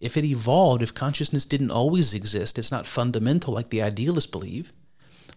If 0.00 0.16
it 0.16 0.24
evolved, 0.24 0.82
if 0.82 0.94
consciousness 0.94 1.46
didn't 1.46 1.70
always 1.70 2.12
exist, 2.12 2.58
it's 2.58 2.70
not 2.70 2.86
fundamental 2.86 3.54
like 3.54 3.70
the 3.70 3.82
idealists 3.82 4.30
believe, 4.30 4.72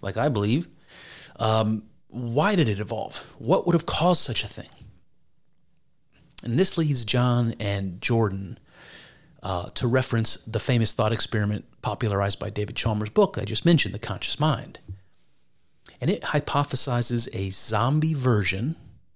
like 0.02 0.18
I 0.18 0.30
believe. 0.30 0.68
Um, 1.38 1.84
why 2.10 2.56
did 2.56 2.68
it 2.68 2.80
evolve? 2.80 3.34
What 3.38 3.66
would 3.66 3.74
have 3.74 3.86
caused 3.86 4.22
such 4.22 4.44
a 4.44 4.48
thing? 4.48 4.70
And 6.44 6.56
this 6.56 6.78
leads 6.78 7.06
John 7.06 7.54
and 7.60 8.02
Jordan 8.02 8.58
uh, 9.44 9.68
to 9.76 9.88
reference 9.88 10.36
the 10.46 10.60
famous 10.60 10.94
thought 10.94 11.14
experiment 11.14 11.66
popularized 11.82 12.40
by 12.40 12.50
David 12.50 12.76
Chalmers' 12.76 13.10
book 13.10 13.38
I 13.40 13.46
just 13.46 13.66
mentioned, 13.66 13.94
The 13.94 14.00
Conscious 14.00 14.40
Mind. 14.40 14.80
And 16.02 16.10
it 16.10 16.22
hypothesizes 16.22 17.28
a 17.34 17.50
zombie 17.50 18.14
version 18.14 18.76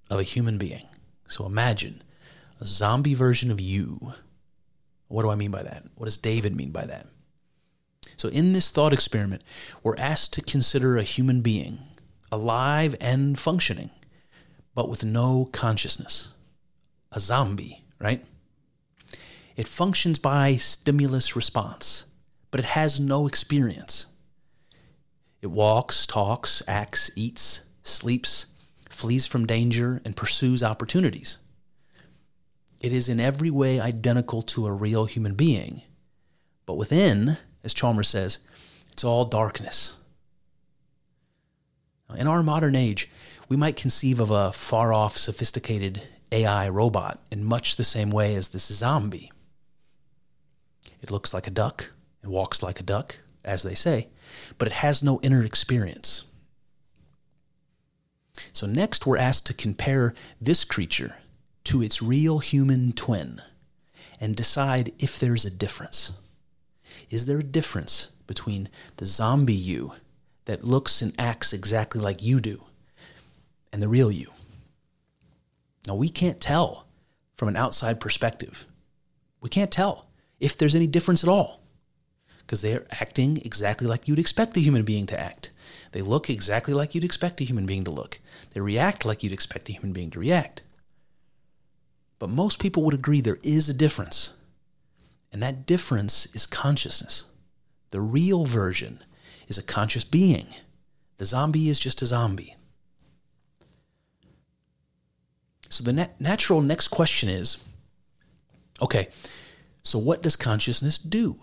of 0.09 0.19
a 0.19 0.23
human 0.23 0.57
being. 0.57 0.85
So 1.27 1.45
imagine 1.45 2.03
a 2.59 2.65
zombie 2.65 3.13
version 3.13 3.51
of 3.51 3.59
you. 3.59 4.13
What 5.07 5.23
do 5.23 5.29
I 5.29 5.35
mean 5.35 5.51
by 5.51 5.63
that? 5.63 5.83
What 5.95 6.05
does 6.05 6.17
David 6.17 6.55
mean 6.55 6.71
by 6.71 6.85
that? 6.85 7.07
So, 8.17 8.29
in 8.29 8.53
this 8.53 8.69
thought 8.69 8.93
experiment, 8.93 9.43
we're 9.81 9.97
asked 9.97 10.33
to 10.33 10.41
consider 10.41 10.97
a 10.97 11.03
human 11.03 11.41
being, 11.41 11.79
alive 12.31 12.95
and 13.01 13.37
functioning, 13.37 13.89
but 14.75 14.89
with 14.89 15.03
no 15.03 15.49
consciousness. 15.51 16.33
A 17.11 17.19
zombie, 17.19 17.83
right? 17.99 18.25
It 19.55 19.67
functions 19.67 20.17
by 20.17 20.55
stimulus 20.55 21.35
response, 21.35 22.05
but 22.49 22.59
it 22.59 22.65
has 22.67 22.99
no 22.99 23.27
experience. 23.27 24.07
It 25.41 25.51
walks, 25.51 26.07
talks, 26.07 26.63
acts, 26.67 27.11
eats, 27.15 27.65
sleeps, 27.83 28.47
flees 28.89 29.27
from 29.27 29.45
danger, 29.45 30.01
and 30.05 30.15
pursues 30.15 30.63
opportunities. 30.63 31.37
It 32.83 32.91
is 32.91 33.07
in 33.07 33.21
every 33.21 33.49
way 33.49 33.79
identical 33.79 34.41
to 34.41 34.67
a 34.67 34.71
real 34.73 35.05
human 35.05 35.35
being. 35.35 35.83
But 36.65 36.75
within, 36.75 37.37
as 37.63 37.73
Chalmers 37.73 38.09
says, 38.09 38.39
it's 38.91 39.05
all 39.05 39.23
darkness. 39.23 39.95
In 42.15 42.27
our 42.27 42.43
modern 42.43 42.75
age, 42.75 43.09
we 43.47 43.55
might 43.55 43.77
conceive 43.77 44.19
of 44.19 44.29
a 44.29 44.51
far 44.51 44.93
off, 44.93 45.17
sophisticated 45.17 46.03
AI 46.31 46.67
robot 46.67 47.23
in 47.31 47.43
much 47.43 47.77
the 47.77 47.85
same 47.85 48.11
way 48.11 48.35
as 48.35 48.49
this 48.49 48.65
zombie. 48.65 49.31
It 51.01 51.09
looks 51.09 51.33
like 51.33 51.47
a 51.47 51.51
duck 51.51 51.89
and 52.21 52.31
walks 52.31 52.61
like 52.61 52.81
a 52.81 52.83
duck, 52.83 53.17
as 53.45 53.63
they 53.63 53.75
say, 53.75 54.09
but 54.57 54.67
it 54.67 54.73
has 54.73 55.01
no 55.01 55.21
inner 55.21 55.43
experience. 55.43 56.25
So, 58.51 58.67
next, 58.67 59.05
we're 59.05 59.17
asked 59.17 59.45
to 59.47 59.53
compare 59.53 60.13
this 60.41 60.65
creature 60.65 61.15
to 61.73 61.81
its 61.81 62.03
real 62.03 62.37
human 62.37 62.93
twin 62.93 63.41
and 64.21 64.35
decide 64.35 64.91
if 64.99 65.17
there's 65.19 65.43
a 65.43 65.49
difference. 65.49 66.11
Is 67.09 67.25
there 67.25 67.39
a 67.39 67.43
difference 67.43 68.11
between 68.27 68.69
the 68.97 69.07
zombie 69.07 69.55
you 69.55 69.93
that 70.45 70.63
looks 70.63 71.01
and 71.01 71.15
acts 71.17 71.51
exactly 71.51 71.99
like 71.99 72.21
you 72.21 72.39
do 72.39 72.63
and 73.71 73.81
the 73.81 73.87
real 73.87 74.11
you? 74.11 74.31
Now, 75.87 75.95
we 75.95 76.09
can't 76.09 76.39
tell 76.39 76.85
from 77.37 77.47
an 77.47 77.55
outside 77.55 77.99
perspective. 77.99 78.67
We 79.41 79.49
can't 79.49 79.71
tell 79.71 80.05
if 80.39 80.55
there's 80.55 80.75
any 80.75 80.85
difference 80.85 81.23
at 81.23 81.29
all. 81.29 81.59
Because 82.37 82.61
they're 82.61 82.85
acting 82.91 83.37
exactly 83.37 83.87
like 83.87 84.07
you'd 84.07 84.19
expect 84.19 84.55
a 84.57 84.59
human 84.59 84.83
being 84.83 85.07
to 85.07 85.19
act. 85.19 85.49
They 85.91 86.03
look 86.03 86.29
exactly 86.29 86.75
like 86.75 86.93
you'd 86.93 87.03
expect 87.03 87.41
a 87.41 87.45
human 87.45 87.65
being 87.65 87.83
to 87.85 87.91
look. 87.91 88.19
They 88.51 88.61
react 88.61 89.05
like 89.05 89.23
you'd 89.23 89.33
expect 89.33 89.69
a 89.69 89.71
human 89.71 89.91
being 89.91 90.11
to 90.11 90.19
react. 90.19 90.61
But 92.23 92.29
most 92.29 92.59
people 92.59 92.83
would 92.83 92.93
agree 92.93 93.19
there 93.19 93.37
is 93.43 93.67
a 93.67 93.73
difference. 93.73 94.31
And 95.33 95.43
that 95.43 95.65
difference 95.65 96.25
is 96.27 96.47
consciousness. 96.47 97.25
The 97.89 97.99
real 97.99 98.45
version 98.45 99.03
is 99.49 99.57
a 99.57 99.61
conscious 99.61 100.05
being. 100.05 100.47
The 101.17 101.25
zombie 101.25 101.67
is 101.67 101.81
just 101.81 102.01
a 102.01 102.05
zombie. 102.05 102.55
So 105.67 105.83
the 105.83 105.91
nat- 105.91 106.21
natural 106.21 106.61
next 106.61 106.87
question 106.87 107.27
is 107.27 107.61
okay, 108.81 109.09
so, 109.81 109.99
what 109.99 110.23
does 110.23 110.37
consciousness 110.37 110.97
do? 110.97 111.41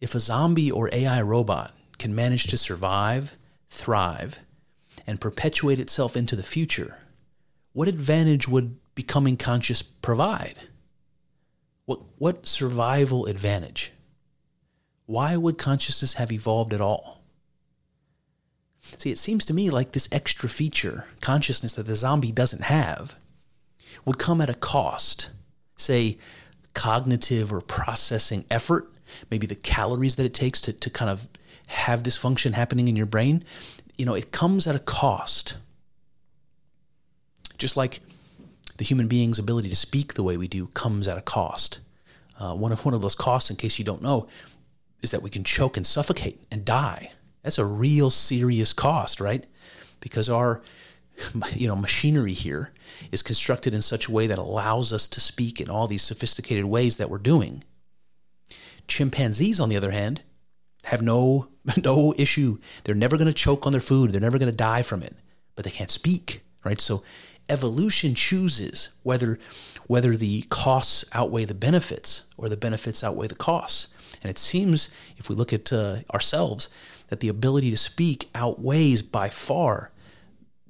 If 0.00 0.16
a 0.16 0.18
zombie 0.18 0.72
or 0.72 0.90
AI 0.92 1.22
robot 1.22 1.76
can 2.00 2.12
manage 2.12 2.48
to 2.48 2.58
survive, 2.58 3.36
thrive, 3.68 4.40
and 5.06 5.20
perpetuate 5.20 5.78
itself 5.78 6.16
into 6.16 6.34
the 6.34 6.42
future, 6.42 6.96
what 7.76 7.88
advantage 7.88 8.48
would 8.48 8.78
becoming 8.94 9.36
conscious 9.36 9.82
provide? 9.82 10.58
What, 11.84 12.00
what 12.16 12.46
survival 12.46 13.26
advantage? 13.26 13.92
Why 15.04 15.36
would 15.36 15.58
consciousness 15.58 16.14
have 16.14 16.32
evolved 16.32 16.72
at 16.72 16.80
all? 16.80 17.20
See, 18.96 19.10
it 19.10 19.18
seems 19.18 19.44
to 19.44 19.54
me 19.54 19.68
like 19.68 19.92
this 19.92 20.08
extra 20.10 20.48
feature, 20.48 21.04
consciousness 21.20 21.74
that 21.74 21.86
the 21.86 21.96
zombie 21.96 22.32
doesn't 22.32 22.62
have, 22.62 23.16
would 24.06 24.18
come 24.18 24.40
at 24.40 24.48
a 24.48 24.54
cost 24.54 25.30
say, 25.76 26.16
cognitive 26.74 27.52
or 27.52 27.60
processing 27.60 28.44
effort, 28.50 28.90
maybe 29.30 29.46
the 29.46 29.54
calories 29.54 30.16
that 30.16 30.26
it 30.26 30.34
takes 30.34 30.60
to, 30.62 30.72
to 30.72 30.90
kind 30.90 31.10
of 31.10 31.28
have 31.66 32.02
this 32.02 32.16
function 32.16 32.54
happening 32.54 32.88
in 32.88 32.96
your 32.96 33.06
brain, 33.06 33.44
you 33.96 34.06
know, 34.06 34.14
it 34.14 34.32
comes 34.32 34.66
at 34.66 34.74
a 34.74 34.80
cost. 34.80 35.56
Just 37.58 37.76
like 37.76 38.00
the 38.76 38.84
human 38.84 39.08
being's 39.08 39.38
ability 39.38 39.68
to 39.68 39.76
speak 39.76 40.14
the 40.14 40.22
way 40.22 40.36
we 40.36 40.48
do 40.48 40.66
comes 40.68 41.08
at 41.08 41.18
a 41.18 41.22
cost. 41.22 41.80
Uh, 42.38 42.54
one 42.54 42.72
of 42.72 42.84
one 42.84 42.94
of 42.94 43.02
those 43.02 43.14
costs, 43.14 43.50
in 43.50 43.56
case 43.56 43.78
you 43.78 43.84
don't 43.84 44.02
know, 44.02 44.28
is 45.02 45.10
that 45.10 45.22
we 45.22 45.30
can 45.30 45.44
choke 45.44 45.76
and 45.76 45.86
suffocate 45.86 46.38
and 46.50 46.64
die. 46.64 47.12
That's 47.42 47.58
a 47.58 47.64
real 47.64 48.10
serious 48.10 48.72
cost, 48.72 49.20
right? 49.20 49.46
Because 50.00 50.28
our 50.28 50.62
you 51.54 51.66
know 51.66 51.76
machinery 51.76 52.32
here 52.32 52.72
is 53.10 53.22
constructed 53.22 53.72
in 53.72 53.82
such 53.82 54.08
a 54.08 54.12
way 54.12 54.26
that 54.26 54.38
allows 54.38 54.92
us 54.92 55.08
to 55.08 55.20
speak 55.20 55.60
in 55.60 55.70
all 55.70 55.86
these 55.86 56.02
sophisticated 56.02 56.66
ways 56.66 56.98
that 56.98 57.08
we're 57.08 57.18
doing. 57.18 57.64
Chimpanzees, 58.88 59.58
on 59.58 59.68
the 59.68 59.76
other 59.76 59.90
hand, 59.90 60.22
have 60.84 61.02
no 61.02 61.48
no 61.82 62.14
issue. 62.18 62.58
They're 62.84 62.94
never 62.94 63.16
going 63.16 63.28
to 63.28 63.32
choke 63.32 63.66
on 63.66 63.72
their 63.72 63.80
food. 63.80 64.12
They're 64.12 64.20
never 64.20 64.38
going 64.38 64.50
to 64.50 64.56
die 64.56 64.82
from 64.82 65.02
it, 65.02 65.14
but 65.54 65.64
they 65.64 65.70
can't 65.70 65.90
speak, 65.90 66.42
right? 66.64 66.80
So 66.80 67.02
evolution 67.48 68.14
chooses 68.14 68.90
whether 69.02 69.38
whether 69.86 70.16
the 70.16 70.42
costs 70.48 71.04
outweigh 71.12 71.44
the 71.44 71.54
benefits 71.54 72.24
or 72.36 72.48
the 72.48 72.56
benefits 72.56 73.04
outweigh 73.04 73.28
the 73.28 73.36
costs. 73.36 73.88
And 74.22 74.30
it 74.30 74.38
seems, 74.38 74.88
if 75.16 75.28
we 75.28 75.36
look 75.36 75.52
at 75.52 75.72
uh, 75.72 75.98
ourselves, 76.12 76.68
that 77.08 77.20
the 77.20 77.28
ability 77.28 77.70
to 77.70 77.76
speak 77.76 78.28
outweighs 78.34 79.02
by 79.02 79.28
far 79.28 79.92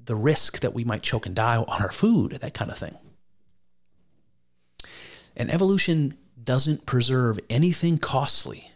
the 0.05 0.15
risk 0.15 0.61
that 0.61 0.75
we 0.75 0.85
might 0.85 1.03
choke 1.03 1.27
and 1.27 1.35
die 1.35 1.57
on 1.57 1.83
our 1.83 1.91
food, 1.91 2.33
that 2.33 2.55
kind 2.55 2.71
of 2.71 2.79
thing. 2.79 2.97
And 5.37 5.51
evolution 5.51 6.17
doesn't 6.43 6.87
preserve 6.87 7.41
anything 7.51 7.99
costly 7.99 8.71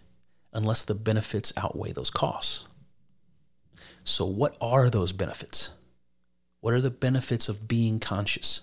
unless 0.52 0.84
the 0.84 0.94
benefits 0.94 1.52
outweigh 1.56 1.92
those 1.92 2.10
costs. 2.10 2.66
So, 4.04 4.24
what 4.24 4.56
are 4.60 4.90
those 4.90 5.12
benefits? 5.12 5.70
What 6.60 6.74
are 6.74 6.80
the 6.80 6.90
benefits 6.90 7.48
of 7.48 7.66
being 7.66 8.00
conscious? 8.00 8.62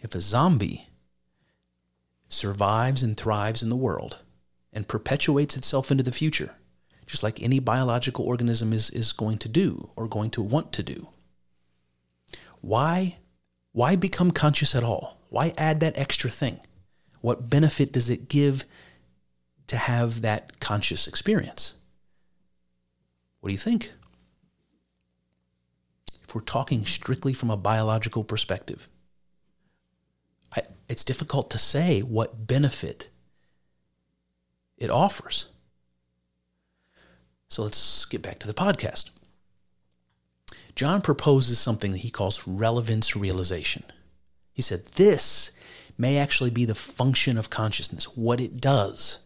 If 0.00 0.14
a 0.14 0.20
zombie 0.20 0.88
survives 2.28 3.02
and 3.02 3.16
thrives 3.16 3.62
in 3.62 3.68
the 3.68 3.76
world 3.76 4.18
and 4.72 4.88
perpetuates 4.88 5.56
itself 5.56 5.90
into 5.90 6.02
the 6.02 6.12
future, 6.12 6.54
just 7.06 7.22
like 7.22 7.42
any 7.42 7.58
biological 7.58 8.24
organism 8.24 8.72
is, 8.72 8.90
is 8.90 9.12
going 9.12 9.38
to 9.38 9.48
do 9.48 9.90
or 9.96 10.08
going 10.08 10.30
to 10.30 10.42
want 10.42 10.72
to 10.72 10.82
do, 10.82 11.08
why 12.60 13.18
why 13.72 13.96
become 13.96 14.30
conscious 14.30 14.74
at 14.74 14.84
all? 14.84 15.18
Why 15.30 15.54
add 15.56 15.80
that 15.80 15.96
extra 15.96 16.28
thing? 16.28 16.60
What 17.22 17.48
benefit 17.48 17.90
does 17.90 18.10
it 18.10 18.28
give 18.28 18.66
to 19.68 19.76
have 19.76 20.20
that 20.20 20.60
conscious 20.60 21.08
experience? 21.08 21.74
What 23.40 23.48
do 23.48 23.52
you 23.52 23.58
think? 23.58 23.92
If 26.32 26.36
we're 26.36 26.40
talking 26.40 26.86
strictly 26.86 27.34
from 27.34 27.50
a 27.50 27.58
biological 27.58 28.24
perspective, 28.24 28.88
I, 30.56 30.62
it's 30.88 31.04
difficult 31.04 31.50
to 31.50 31.58
say 31.58 32.00
what 32.00 32.46
benefit 32.46 33.10
it 34.78 34.88
offers. 34.88 35.48
So 37.48 37.64
let's 37.64 38.06
get 38.06 38.22
back 38.22 38.38
to 38.38 38.46
the 38.46 38.54
podcast. 38.54 39.10
John 40.74 41.02
proposes 41.02 41.58
something 41.58 41.90
that 41.90 41.98
he 41.98 42.08
calls 42.08 42.48
relevance 42.48 43.14
realization. 43.14 43.82
He 44.54 44.62
said, 44.62 44.86
This 44.94 45.50
may 45.98 46.16
actually 46.16 46.48
be 46.48 46.64
the 46.64 46.74
function 46.74 47.36
of 47.36 47.50
consciousness, 47.50 48.16
what 48.16 48.40
it 48.40 48.58
does, 48.58 49.18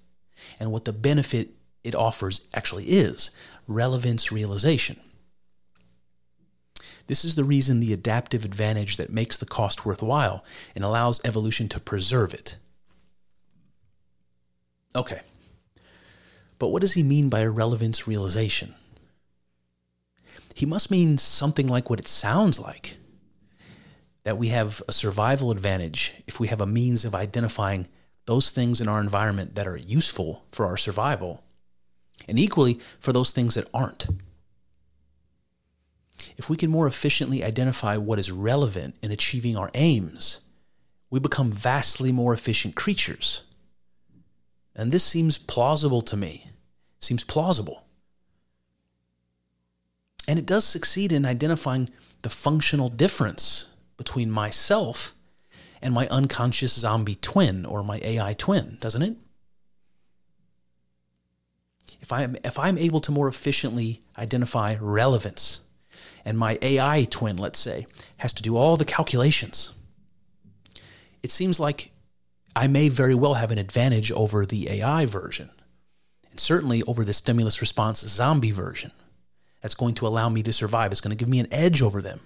and 0.58 0.72
what 0.72 0.86
the 0.86 0.92
benefit 0.92 1.50
it 1.84 1.94
offers 1.94 2.48
actually 2.52 2.86
is 2.86 3.30
relevance 3.68 4.32
realization. 4.32 4.98
This 7.06 7.24
is 7.24 7.34
the 7.34 7.44
reason 7.44 7.80
the 7.80 7.92
adaptive 7.92 8.44
advantage 8.44 8.96
that 8.96 9.12
makes 9.12 9.36
the 9.36 9.46
cost 9.46 9.84
worthwhile 9.84 10.44
and 10.74 10.84
allows 10.84 11.20
evolution 11.24 11.68
to 11.70 11.80
preserve 11.80 12.34
it. 12.34 12.58
Okay. 14.94 15.20
But 16.58 16.68
what 16.68 16.80
does 16.82 16.94
he 16.94 17.02
mean 17.02 17.28
by 17.28 17.42
irrelevance 17.42 18.08
realization? 18.08 18.74
He 20.54 20.66
must 20.66 20.90
mean 20.90 21.18
something 21.18 21.68
like 21.68 21.90
what 21.90 22.00
it 22.00 22.08
sounds 22.08 22.58
like 22.58 22.96
that 24.24 24.38
we 24.38 24.48
have 24.48 24.82
a 24.88 24.92
survival 24.92 25.52
advantage 25.52 26.14
if 26.26 26.40
we 26.40 26.48
have 26.48 26.60
a 26.60 26.66
means 26.66 27.04
of 27.04 27.14
identifying 27.14 27.86
those 28.24 28.50
things 28.50 28.80
in 28.80 28.88
our 28.88 29.00
environment 29.00 29.54
that 29.54 29.68
are 29.68 29.76
useful 29.76 30.44
for 30.50 30.66
our 30.66 30.76
survival, 30.76 31.44
and 32.26 32.38
equally 32.38 32.80
for 32.98 33.12
those 33.12 33.30
things 33.30 33.54
that 33.54 33.68
aren't. 33.72 34.08
If 36.36 36.50
we 36.50 36.56
can 36.56 36.70
more 36.70 36.86
efficiently 36.86 37.42
identify 37.44 37.96
what 37.96 38.18
is 38.18 38.30
relevant 38.30 38.96
in 39.02 39.10
achieving 39.10 39.56
our 39.56 39.70
aims, 39.74 40.40
we 41.10 41.20
become 41.20 41.50
vastly 41.50 42.12
more 42.12 42.34
efficient 42.34 42.74
creatures. 42.74 43.42
And 44.74 44.92
this 44.92 45.04
seems 45.04 45.38
plausible 45.38 46.02
to 46.02 46.16
me. 46.16 46.50
Seems 47.00 47.24
plausible. 47.24 47.84
And 50.28 50.38
it 50.38 50.46
does 50.46 50.64
succeed 50.64 51.12
in 51.12 51.24
identifying 51.24 51.88
the 52.22 52.28
functional 52.28 52.88
difference 52.88 53.70
between 53.96 54.30
myself 54.30 55.14
and 55.80 55.94
my 55.94 56.08
unconscious 56.08 56.74
zombie 56.74 57.14
twin 57.14 57.64
or 57.64 57.82
my 57.82 58.00
AI 58.02 58.34
twin, 58.34 58.78
doesn't 58.80 59.02
it? 59.02 59.16
If 62.00 62.12
I'm 62.12 62.36
if 62.44 62.58
I'm 62.58 62.78
able 62.78 63.00
to 63.00 63.12
more 63.12 63.28
efficiently 63.28 64.02
identify 64.18 64.76
relevance 64.80 65.60
and 66.26 66.36
my 66.36 66.58
AI 66.60 67.06
twin, 67.08 67.36
let's 67.36 67.60
say, 67.60 67.86
has 68.18 68.34
to 68.34 68.42
do 68.42 68.56
all 68.56 68.76
the 68.76 68.84
calculations, 68.84 69.74
it 71.22 71.30
seems 71.30 71.60
like 71.60 71.92
I 72.56 72.66
may 72.66 72.88
very 72.88 73.14
well 73.14 73.34
have 73.34 73.52
an 73.52 73.58
advantage 73.58 74.10
over 74.10 74.44
the 74.44 74.68
AI 74.68 75.06
version, 75.06 75.50
and 76.28 76.40
certainly 76.40 76.82
over 76.82 77.04
the 77.04 77.12
stimulus 77.12 77.60
response 77.60 78.00
zombie 78.00 78.50
version. 78.50 78.90
That's 79.62 79.76
going 79.76 79.94
to 79.94 80.06
allow 80.06 80.28
me 80.28 80.42
to 80.42 80.52
survive. 80.52 80.90
It's 80.90 81.00
going 81.00 81.16
to 81.16 81.22
give 81.22 81.28
me 81.28 81.38
an 81.38 81.52
edge 81.52 81.80
over 81.80 82.02
them. 82.02 82.20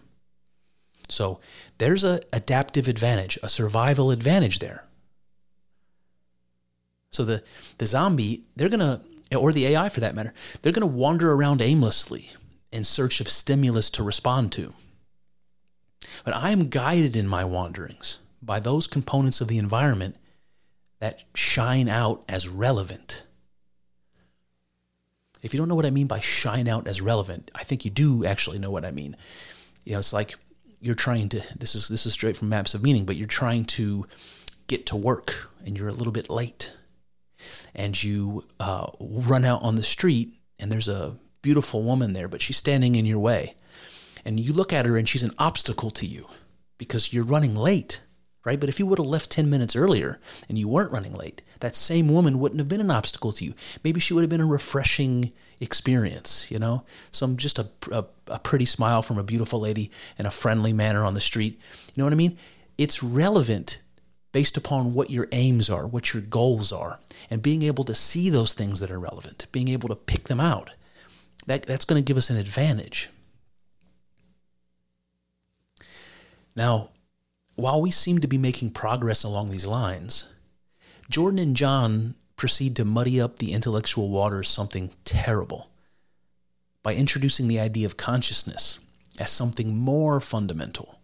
So 1.11 1.41
there's 1.79 2.03
a 2.03 2.21
adaptive 2.33 2.89
advantage, 2.89 3.39
a 3.43 3.49
survival 3.49 4.11
advantage 4.11 4.61
there. 4.61 4.85
So 7.11 7.25
the 7.25 7.43
the 7.79 7.87
zombie, 7.87 8.45
they're 8.57 8.69
gonna, 8.69 9.03
or 9.37 9.53
the 9.53 9.67
AI 9.67 9.89
for 9.89 10.01
that 10.01 10.15
matter, 10.15 10.33
they're 10.63 10.73
gonna 10.73 10.87
wander 10.87 11.33
around 11.33 11.61
aimlessly 11.61 12.31
in 12.73 12.85
search 12.85 13.21
of 13.21 13.29
stimulus 13.29 13.91
to 13.91 14.03
respond 14.03 14.53
to. 14.53 14.75
But 16.25 16.35
I 16.35 16.51
am 16.51 16.69
guided 16.69 17.17
in 17.17 17.27
my 17.27 17.45
wanderings 17.45 18.19
by 18.43 18.61
those 18.61 18.87
components 18.87 19.41
of 19.41 19.49
the 19.49 19.59
environment 19.59 20.17
that 20.99 21.25
shine 21.35 21.89
out 21.89 22.25
as 22.29 22.49
relevant. 22.49 23.25
If 25.43 25.55
you 25.55 25.59
don't 25.59 25.69
know 25.69 25.75
what 25.75 25.87
I 25.87 25.91
mean 25.91 26.07
by 26.07 26.21
shine 26.21 26.69
out 26.69 26.87
as 26.87 27.01
relevant, 27.01 27.51
I 27.55 27.65
think 27.65 27.85
you 27.85 27.91
do 27.91 28.25
actually 28.25 28.59
know 28.59 28.71
what 28.71 28.85
I 28.85 28.91
mean. 28.91 29.17
You 29.85 29.93
know, 29.93 29.99
it's 29.99 30.13
like 30.13 30.35
you're 30.81 30.95
trying 30.95 31.29
to 31.29 31.41
this 31.59 31.75
is 31.75 31.89
this 31.89 32.07
is 32.07 32.13
straight 32.13 32.37
from 32.37 32.49
maps 32.49 32.75
of 32.75 32.83
meaning 32.83 33.05
but 33.05 33.17
you're 33.17 33.27
trying 33.27 33.65
to 33.67 34.07
get 34.67 34.87
to 34.87 34.97
work 34.97 35.51
and 35.65 35.77
you're 35.77 35.89
a 35.89 35.93
little 35.93 36.13
bit 36.13 36.31
late 36.31 36.73
and 37.75 38.03
you 38.03 38.45
uh, 38.59 38.87
run 38.99 39.45
out 39.45 39.63
on 39.63 39.75
the 39.75 39.83
street 39.83 40.35
and 40.59 40.71
there's 40.71 40.89
a 40.89 41.17
beautiful 41.43 41.83
woman 41.83 42.13
there 42.13 42.29
but 42.29 42.43
she's 42.43 42.57
standing 42.57 42.95
in 42.95 43.07
your 43.07 43.19
way 43.19 43.55
and 44.25 44.39
you 44.39 44.53
look 44.53 44.73
at 44.73 44.87
her 44.87 44.97
and 44.97 45.09
she's 45.09 45.23
an 45.23 45.35
obstacle 45.39 45.91
to 45.91 46.07
you 46.07 46.27
because 46.79 47.13
you're 47.13 47.25
running 47.25 47.55
late 47.55 48.03
right 48.45 48.61
but 48.61 48.69
if 48.69 48.79
you 48.79 48.87
would 48.87 48.99
have 48.99 49.07
left 49.07 49.31
10 49.31 49.49
minutes 49.49 49.77
earlier 49.77 50.21
and 50.49 50.59
you 50.59 50.69
weren't 50.69 50.93
running 50.93 51.15
late 51.15 51.43
that 51.61 51.75
same 51.75 52.09
woman 52.09 52.39
wouldn't 52.39 52.61
have 52.61 52.69
been 52.69 52.81
an 52.81 52.91
obstacle 52.91 53.33
to 53.33 53.45
you 53.45 53.55
maybe 53.85 54.01
she 54.01 54.15
would 54.15 54.23
have 54.23 54.31
been 54.31 54.41
a 54.41 54.47
refreshing 54.47 55.33
experience, 55.61 56.51
you 56.51 56.59
know? 56.59 56.85
Some 57.13 57.37
just 57.37 57.59
a, 57.59 57.69
a, 57.93 58.05
a 58.29 58.39
pretty 58.39 58.65
smile 58.65 59.03
from 59.03 59.19
a 59.19 59.23
beautiful 59.23 59.61
lady 59.61 59.91
and 60.19 60.27
a 60.27 60.31
friendly 60.31 60.73
manner 60.73 61.05
on 61.05 61.15
the 61.15 61.21
street. 61.21 61.61
You 61.95 62.01
know 62.01 62.05
what 62.05 62.13
I 62.13 62.17
mean? 62.17 62.39
It's 62.79 63.03
relevant 63.03 63.81
based 64.33 64.57
upon 64.57 64.95
what 64.95 65.11
your 65.11 65.29
aims 65.33 65.69
are, 65.69 65.87
what 65.87 66.15
your 66.15 66.23
goals 66.23 66.73
are, 66.73 66.99
and 67.29 67.43
being 67.43 67.63
able 67.63 67.85
to 67.85 67.95
see 67.95 68.31
those 68.31 68.55
things 68.55 68.81
that 68.81 68.91
are 68.91 69.01
relevant, 69.01 69.47
being 69.53 69.69
able 69.69 69.89
to 69.89 69.97
pick 69.97 70.29
them 70.29 70.41
out. 70.41 70.71
That, 71.47 71.65
that's 71.65 71.85
going 71.85 72.03
to 72.03 72.07
give 72.07 72.17
us 72.17 72.31
an 72.31 72.37
advantage. 72.37 73.09
Now, 76.55 76.91
while 77.57 77.81
we 77.81 77.91
seem 77.91 78.21
to 78.21 78.29
be 78.29 78.39
making 78.39 78.71
progress 78.71 79.25
along 79.25 79.51
these 79.51 79.67
lines, 79.67 80.33
Jordan 81.09 81.39
and 81.39 81.57
John 81.57 82.15
proceed 82.37 82.77
to 82.77 82.85
muddy 82.85 83.21
up 83.21 83.37
the 83.37 83.53
intellectual 83.53 84.09
waters 84.09 84.49
something 84.49 84.91
terrible 85.05 85.71
by 86.83 86.95
introducing 86.95 87.49
the 87.49 87.61
idea 87.61 87.87
of 87.87 87.97
consciousness 87.97 88.79
as 89.19 89.31
something 89.31 89.77
more 89.77 90.21
fundamental, 90.21 90.99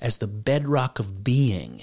as 0.00 0.16
the 0.16 0.26
bedrock 0.26 0.98
of 0.98 1.22
being. 1.22 1.82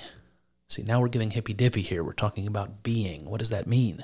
See, 0.67 0.83
now 0.83 0.99
we're 0.99 1.07
getting 1.07 1.31
hippy 1.31 1.53
dippy 1.53 1.81
here. 1.81 2.03
We're 2.03 2.13
talking 2.13 2.47
about 2.47 2.83
being. 2.83 3.25
What 3.25 3.39
does 3.39 3.49
that 3.49 3.67
mean? 3.67 4.03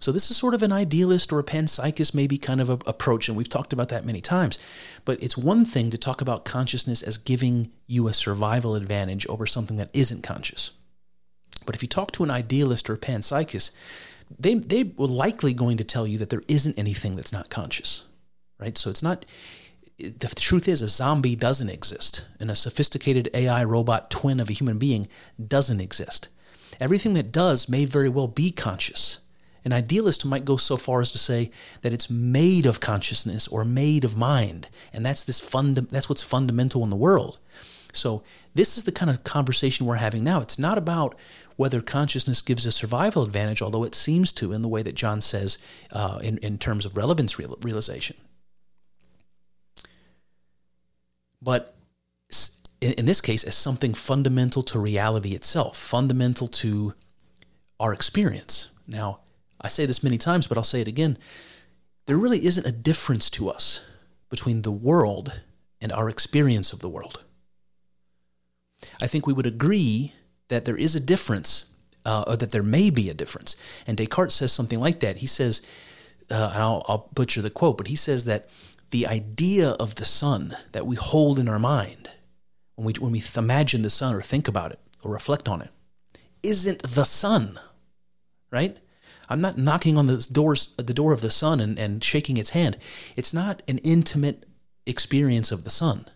So, 0.00 0.12
this 0.12 0.30
is 0.30 0.36
sort 0.36 0.54
of 0.54 0.62
an 0.62 0.72
idealist 0.72 1.32
or 1.32 1.38
a 1.38 1.44
panpsychist, 1.44 2.14
maybe 2.14 2.38
kind 2.38 2.60
of 2.60 2.70
approach, 2.70 3.28
and 3.28 3.36
we've 3.36 3.48
talked 3.48 3.72
about 3.72 3.88
that 3.88 4.04
many 4.04 4.20
times. 4.20 4.58
But 5.04 5.22
it's 5.22 5.36
one 5.36 5.64
thing 5.64 5.90
to 5.90 5.98
talk 5.98 6.20
about 6.20 6.44
consciousness 6.44 7.02
as 7.02 7.18
giving 7.18 7.70
you 7.86 8.08
a 8.08 8.14
survival 8.14 8.74
advantage 8.74 9.26
over 9.26 9.46
something 9.46 9.76
that 9.76 9.90
isn't 9.92 10.22
conscious. 10.22 10.70
But 11.66 11.74
if 11.74 11.82
you 11.82 11.88
talk 11.88 12.12
to 12.12 12.24
an 12.24 12.30
idealist 12.30 12.88
or 12.88 12.94
a 12.94 12.98
panpsychist, 12.98 13.72
they 14.38 14.54
they 14.54 14.84
were 14.84 15.06
likely 15.06 15.54
going 15.54 15.76
to 15.78 15.84
tell 15.84 16.06
you 16.06 16.18
that 16.18 16.30
there 16.30 16.42
isn't 16.48 16.78
anything 16.78 17.16
that's 17.16 17.32
not 17.32 17.50
conscious, 17.50 18.04
right? 18.58 18.76
So 18.76 18.90
it's 18.90 19.02
not. 19.02 19.24
The 19.98 20.32
truth 20.36 20.68
is, 20.68 20.80
a 20.80 20.88
zombie 20.88 21.34
doesn't 21.34 21.70
exist, 21.70 22.24
and 22.38 22.52
a 22.52 22.56
sophisticated 22.56 23.30
AI 23.34 23.64
robot 23.64 24.12
twin 24.12 24.38
of 24.38 24.48
a 24.48 24.52
human 24.52 24.78
being 24.78 25.08
doesn't 25.44 25.80
exist. 25.80 26.28
Everything 26.78 27.14
that 27.14 27.32
does 27.32 27.68
may 27.68 27.84
very 27.84 28.08
well 28.08 28.28
be 28.28 28.52
conscious. 28.52 29.20
An 29.68 29.74
idealist 29.74 30.24
might 30.24 30.46
go 30.46 30.56
so 30.56 30.78
far 30.78 31.02
as 31.02 31.10
to 31.10 31.18
say 31.18 31.50
that 31.82 31.92
it's 31.92 32.08
made 32.08 32.64
of 32.64 32.80
consciousness 32.80 33.46
or 33.46 33.66
made 33.66 34.02
of 34.02 34.16
mind, 34.16 34.70
and 34.94 35.04
that's 35.04 35.22
this 35.22 35.40
funda- 35.40 35.82
that's 35.82 36.08
what's 36.08 36.22
fundamental 36.22 36.82
in 36.84 36.88
the 36.88 36.96
world. 36.96 37.38
So 37.92 38.22
this 38.54 38.78
is 38.78 38.84
the 38.84 38.92
kind 38.92 39.10
of 39.10 39.24
conversation 39.24 39.84
we're 39.84 39.96
having 39.96 40.24
now. 40.24 40.40
It's 40.40 40.58
not 40.58 40.78
about 40.78 41.16
whether 41.56 41.82
consciousness 41.82 42.40
gives 42.40 42.64
a 42.64 42.72
survival 42.72 43.22
advantage, 43.22 43.60
although 43.60 43.84
it 43.84 43.94
seems 43.94 44.32
to 44.32 44.54
in 44.54 44.62
the 44.62 44.68
way 44.68 44.80
that 44.80 44.94
John 44.94 45.20
says 45.20 45.58
uh, 45.92 46.18
in, 46.22 46.38
in 46.38 46.56
terms 46.56 46.86
of 46.86 46.96
relevance 46.96 47.38
real, 47.38 47.58
realization. 47.60 48.16
But 51.42 51.76
in, 52.80 52.92
in 52.92 53.04
this 53.04 53.20
case, 53.20 53.44
as 53.44 53.54
something 53.54 53.92
fundamental 53.92 54.62
to 54.62 54.78
reality 54.78 55.34
itself, 55.34 55.76
fundamental 55.76 56.48
to 56.48 56.94
our 57.78 57.92
experience. 57.92 58.70
Now, 58.86 59.20
I 59.60 59.68
say 59.68 59.86
this 59.86 60.02
many 60.02 60.18
times, 60.18 60.46
but 60.46 60.56
I'll 60.56 60.64
say 60.64 60.80
it 60.80 60.88
again. 60.88 61.18
There 62.06 62.16
really 62.16 62.44
isn't 62.44 62.66
a 62.66 62.72
difference 62.72 63.28
to 63.30 63.48
us 63.48 63.80
between 64.30 64.62
the 64.62 64.72
world 64.72 65.40
and 65.80 65.92
our 65.92 66.08
experience 66.08 66.72
of 66.72 66.80
the 66.80 66.88
world. 66.88 67.24
I 69.00 69.06
think 69.06 69.26
we 69.26 69.32
would 69.32 69.46
agree 69.46 70.12
that 70.48 70.64
there 70.64 70.76
is 70.76 70.94
a 70.94 71.00
difference, 71.00 71.72
uh, 72.04 72.24
or 72.26 72.36
that 72.36 72.52
there 72.52 72.62
may 72.62 72.90
be 72.90 73.10
a 73.10 73.14
difference. 73.14 73.56
And 73.86 73.96
Descartes 73.96 74.34
says 74.34 74.52
something 74.52 74.80
like 74.80 75.00
that. 75.00 75.18
He 75.18 75.26
says, 75.26 75.62
uh, 76.30 76.50
and 76.54 76.62
I'll, 76.62 76.84
I'll 76.88 77.08
butcher 77.14 77.42
the 77.42 77.50
quote, 77.50 77.78
but 77.78 77.88
he 77.88 77.96
says 77.96 78.24
that 78.24 78.48
the 78.90 79.06
idea 79.06 79.70
of 79.70 79.96
the 79.96 80.04
sun 80.04 80.56
that 80.72 80.86
we 80.86 80.96
hold 80.96 81.38
in 81.38 81.48
our 81.48 81.58
mind 81.58 82.10
when 82.74 82.86
we 82.86 82.92
when 82.94 83.12
we 83.12 83.22
imagine 83.36 83.82
the 83.82 83.90
sun 83.90 84.14
or 84.14 84.22
think 84.22 84.48
about 84.48 84.72
it 84.72 84.78
or 85.02 85.12
reflect 85.12 85.48
on 85.48 85.60
it 85.60 85.70
isn't 86.42 86.82
the 86.82 87.04
sun, 87.04 87.58
right? 88.50 88.78
I'm 89.28 89.40
not 89.40 89.58
knocking 89.58 89.98
on 89.98 90.06
the 90.06 90.26
doors 90.32 90.74
the 90.76 90.94
door 90.94 91.12
of 91.12 91.20
the 91.20 91.30
sun 91.30 91.60
and, 91.60 91.78
and 91.78 92.02
shaking 92.02 92.36
its 92.36 92.50
hand. 92.50 92.76
It's 93.16 93.34
not 93.34 93.62
an 93.68 93.78
intimate 93.78 94.46
experience 94.86 95.52
of 95.52 95.64
the 95.64 95.70
sun. 95.70 96.06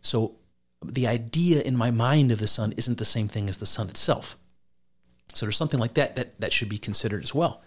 So 0.00 0.36
the 0.84 1.06
idea 1.06 1.60
in 1.62 1.76
my 1.76 1.90
mind 1.90 2.32
of 2.32 2.38
the 2.38 2.46
sun 2.46 2.72
isn't 2.76 2.98
the 2.98 3.04
same 3.04 3.28
thing 3.28 3.48
as 3.48 3.58
the 3.58 3.66
sun 3.66 3.88
itself. 3.88 4.36
So 5.34 5.46
there's 5.46 5.56
something 5.56 5.80
like 5.80 5.94
that 5.94 6.16
that, 6.16 6.40
that 6.40 6.52
should 6.52 6.68
be 6.68 6.78
considered 6.78 7.22
as 7.22 7.34
well. 7.34 7.62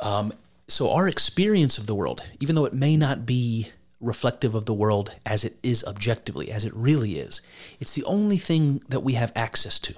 Um, 0.00 0.32
so 0.68 0.90
our 0.90 1.08
experience 1.08 1.78
of 1.78 1.86
the 1.86 1.94
world, 1.94 2.22
even 2.38 2.54
though 2.54 2.64
it 2.64 2.72
may 2.72 2.96
not 2.96 3.26
be 3.26 3.70
reflective 4.00 4.54
of 4.54 4.64
the 4.64 4.72
world 4.74 5.14
as 5.26 5.44
it 5.44 5.56
is 5.62 5.84
objectively, 5.84 6.50
as 6.50 6.64
it 6.64 6.72
really 6.74 7.18
is, 7.18 7.42
it's 7.80 7.94
the 7.94 8.04
only 8.04 8.38
thing 8.38 8.82
that 8.88 9.00
we 9.00 9.14
have 9.14 9.32
access 9.34 9.78
to. 9.80 9.94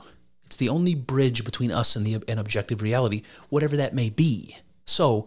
It's 0.53 0.59
the 0.59 0.69
only 0.69 0.95
bridge 0.95 1.47
between 1.47 1.73
us 1.73 1.97
and 1.97 2.07
the 2.07 2.23
an 2.29 2.39
objective 2.39 2.83
reality, 2.83 3.23
whatever 3.49 3.75
that 3.79 3.95
may 3.95 4.11
be. 4.11 4.59
So 4.85 5.27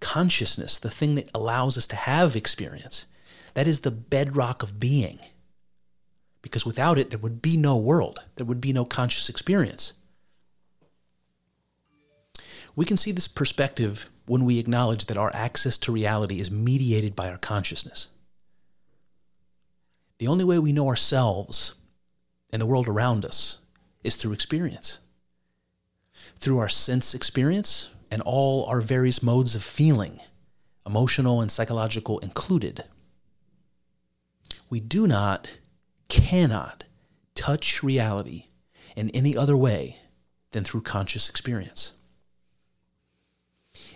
consciousness, 0.00 0.78
the 0.78 0.88
thing 0.88 1.14
that 1.16 1.28
allows 1.34 1.76
us 1.76 1.86
to 1.88 1.96
have 1.96 2.34
experience, 2.34 3.04
that 3.52 3.66
is 3.66 3.80
the 3.80 3.90
bedrock 3.90 4.62
of 4.62 4.80
being. 4.80 5.18
Because 6.40 6.64
without 6.64 6.98
it, 6.98 7.10
there 7.10 7.18
would 7.18 7.42
be 7.42 7.58
no 7.58 7.76
world, 7.76 8.20
there 8.36 8.46
would 8.46 8.62
be 8.62 8.72
no 8.72 8.86
conscious 8.86 9.28
experience. 9.28 9.92
We 12.74 12.86
can 12.86 12.96
see 12.96 13.12
this 13.12 13.28
perspective 13.28 14.08
when 14.24 14.46
we 14.46 14.58
acknowledge 14.58 15.04
that 15.04 15.18
our 15.18 15.36
access 15.36 15.76
to 15.76 15.92
reality 15.92 16.40
is 16.40 16.50
mediated 16.50 17.14
by 17.14 17.28
our 17.28 17.36
consciousness. 17.36 18.08
The 20.16 20.28
only 20.28 20.46
way 20.46 20.58
we 20.58 20.72
know 20.72 20.88
ourselves 20.88 21.74
and 22.50 22.62
the 22.62 22.66
world 22.66 22.88
around 22.88 23.26
us 23.26 23.58
is 24.04 24.16
through 24.16 24.32
experience. 24.32 25.00
Through 26.38 26.58
our 26.58 26.68
sense 26.68 27.14
experience 27.14 27.90
and 28.10 28.22
all 28.22 28.66
our 28.66 28.80
various 28.80 29.22
modes 29.22 29.54
of 29.54 29.62
feeling, 29.62 30.20
emotional 30.86 31.40
and 31.40 31.50
psychological 31.50 32.18
included. 32.18 32.84
We 34.68 34.80
do 34.80 35.06
not, 35.06 35.48
cannot 36.08 36.84
touch 37.34 37.82
reality 37.82 38.46
in 38.96 39.10
any 39.10 39.36
other 39.36 39.56
way 39.56 39.98
than 40.50 40.64
through 40.64 40.82
conscious 40.82 41.28
experience. 41.28 41.92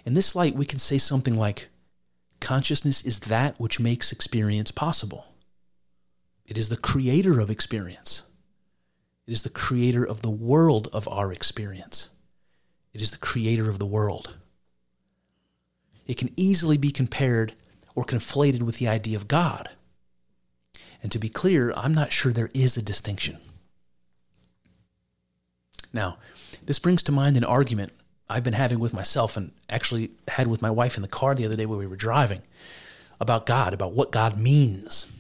In 0.05 0.14
this 0.14 0.35
light, 0.35 0.55
we 0.55 0.64
can 0.64 0.79
say 0.79 0.99
something 0.99 1.37
like 1.37 1.69
consciousness 2.40 3.03
is 3.03 3.21
that 3.21 3.59
which 3.59 3.81
makes 3.81 4.12
experience 4.12 4.71
possible. 4.71 5.27
It 6.47 6.57
is 6.57 6.69
the 6.69 6.77
creator 6.77 7.40
of 7.40 7.51
experience. 7.51 8.23
It 9.27 9.33
is 9.33 9.43
the 9.43 9.51
creator 9.51 10.05
of 10.05 10.23
the 10.23 10.31
world 10.31 10.89
of 10.93 11.09
our 11.09 11.33
experience. 11.33 12.11
It 12.95 13.03
is 13.03 13.11
the 13.11 13.19
creator 13.19 13.69
of 13.69 13.79
the 13.79 13.87
world. 13.87 14.37
It 16.07 16.17
can 16.17 16.33
easily 16.37 16.77
be 16.77 16.91
compared 16.91 17.55
or 17.95 18.05
conflated 18.05 18.62
with 18.62 18.79
the 18.79 18.89
idea 18.89 19.17
of 19.17 19.29
God. 19.29 19.69
And 21.03 21.11
to 21.12 21.19
be 21.19 21.29
clear, 21.29 21.73
I'm 21.77 21.95
not 21.95 22.12
sure 22.12 22.33
there 22.33 22.51
is 22.55 22.77
a 22.77 22.83
distinction. 22.83 23.39
Now, 25.93 26.19
this 26.65 26.79
brings 26.79 27.03
to 27.05 27.12
mind 27.12 27.37
an 27.37 27.45
argument 27.45 27.93
I've 28.29 28.45
been 28.45 28.55
having 28.55 28.79
with 28.79 28.93
myself 28.93 29.37
and 29.37 29.53
actually 29.69 30.11
had 30.29 30.47
with 30.47 30.62
my 30.62 30.71
wife 30.71 30.97
in 30.97 31.03
the 31.03 31.09
car 31.09 31.35
the 31.35 31.47
other 31.47 31.57
day 31.57 31.67
when 31.67 31.79
we 31.79 31.87
were 31.87 31.97
driving 31.97 32.43
about 33.21 33.47
God, 33.47 33.73
about 33.73 33.93
what 33.93 34.12
God 34.12 34.39
means. 34.39 35.11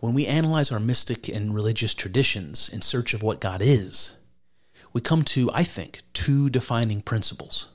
When 0.00 0.14
we 0.14 0.26
analyze 0.26 0.70
our 0.70 0.80
mystic 0.80 1.28
and 1.28 1.54
religious 1.54 1.94
traditions 1.94 2.68
in 2.68 2.82
search 2.82 3.14
of 3.14 3.22
what 3.22 3.40
God 3.40 3.60
is, 3.62 4.16
we 4.92 5.00
come 5.00 5.24
to, 5.24 5.50
I 5.52 5.64
think, 5.64 6.00
two 6.12 6.48
defining 6.48 7.00
principles. 7.00 7.68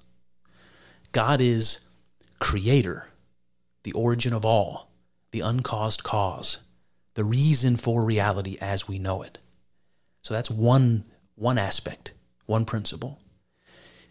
God 1.12 1.41
is 1.41 1.81
creator, 2.39 3.09
the 3.83 3.91
origin 3.91 4.33
of 4.33 4.45
all, 4.45 4.89
the 5.31 5.41
uncaused 5.41 6.03
cause, 6.03 6.59
the 7.15 7.25
reason 7.25 7.77
for 7.77 8.03
reality 8.03 8.57
as 8.62 8.88
we 8.88 8.99
know 8.99 9.21
it. 9.21 9.38
So 10.21 10.33
that's 10.33 10.49
one, 10.49 11.03
one 11.36 11.57
aspect 11.57 12.13
one 12.45 12.65
principle. 12.65 13.19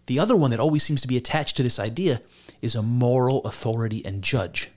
The 0.07 0.19
other 0.19 0.35
one 0.35 0.51
that 0.51 0.61
always 0.61 0.83
seems 0.83 1.01
to 1.03 1.09
be 1.09 1.17
attached 1.17 1.57
to 1.57 1.63
this 1.63 1.79
idea 1.79 2.23
is 2.61 2.75
a 2.75 2.83
moral 2.83 3.43
authority 3.45 4.05
and 4.05 4.23
judge, 4.23 4.71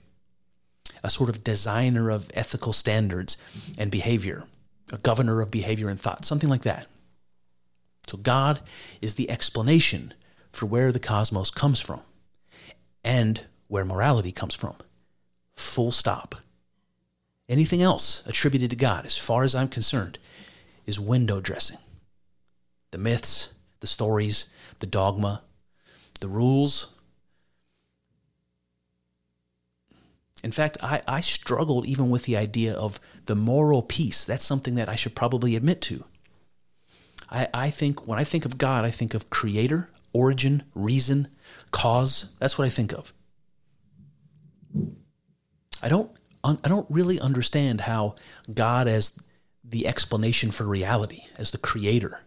a 1.06 1.10
sort 1.10 1.30
of 1.30 1.44
designer 1.44 2.10
of 2.10 2.28
ethical 2.34 2.72
standards 2.72 3.36
and 3.78 3.92
behavior, 3.92 4.42
a 4.92 4.98
governor 4.98 5.40
of 5.40 5.52
behavior 5.52 5.88
and 5.88 6.00
thought, 6.00 6.24
something 6.24 6.50
like 6.50 6.62
that. 6.62 6.88
So 8.08 8.18
God 8.18 8.60
is 9.00 9.14
the 9.14 9.30
explanation 9.30 10.14
for 10.50 10.66
where 10.66 10.90
the 10.90 10.98
cosmos 10.98 11.50
comes 11.50 11.80
from 11.80 12.00
and 13.04 13.42
where 13.68 13.84
morality 13.84 14.32
comes 14.32 14.56
from. 14.56 14.74
Full 15.54 15.92
stop. 15.92 16.34
Anything 17.48 17.82
else 17.82 18.26
attributed 18.26 18.70
to 18.70 18.76
God, 18.76 19.06
as 19.06 19.16
far 19.16 19.44
as 19.44 19.54
I'm 19.54 19.68
concerned, 19.68 20.18
is 20.86 20.98
window 20.98 21.40
dressing 21.40 21.78
the 22.90 22.98
myths, 22.98 23.54
the 23.78 23.86
stories, 23.86 24.46
the 24.80 24.86
dogma, 24.86 25.42
the 26.20 26.28
rules. 26.28 26.92
In 30.46 30.52
fact, 30.52 30.78
I, 30.80 31.02
I 31.08 31.22
struggled 31.22 31.86
even 31.86 32.08
with 32.08 32.22
the 32.22 32.36
idea 32.36 32.72
of 32.72 33.00
the 33.24 33.34
moral 33.34 33.82
piece. 33.82 34.24
That's 34.24 34.44
something 34.44 34.76
that 34.76 34.88
I 34.88 34.94
should 34.94 35.16
probably 35.16 35.56
admit 35.56 35.80
to. 35.82 36.04
I, 37.28 37.48
I 37.52 37.70
think 37.70 38.06
when 38.06 38.20
I 38.20 38.22
think 38.22 38.44
of 38.44 38.56
God, 38.56 38.84
I 38.84 38.92
think 38.92 39.12
of 39.12 39.28
creator, 39.28 39.90
origin, 40.12 40.62
reason, 40.72 41.26
cause. 41.72 42.32
That's 42.38 42.56
what 42.56 42.64
I 42.64 42.70
think 42.70 42.92
of. 42.92 43.12
I 45.82 45.88
don't 45.88 46.12
I 46.44 46.68
don't 46.68 46.86
really 46.88 47.18
understand 47.18 47.80
how 47.80 48.14
God 48.54 48.86
as 48.86 49.18
the 49.64 49.88
explanation 49.88 50.52
for 50.52 50.62
reality, 50.62 51.22
as 51.36 51.50
the 51.50 51.58
creator, 51.58 52.20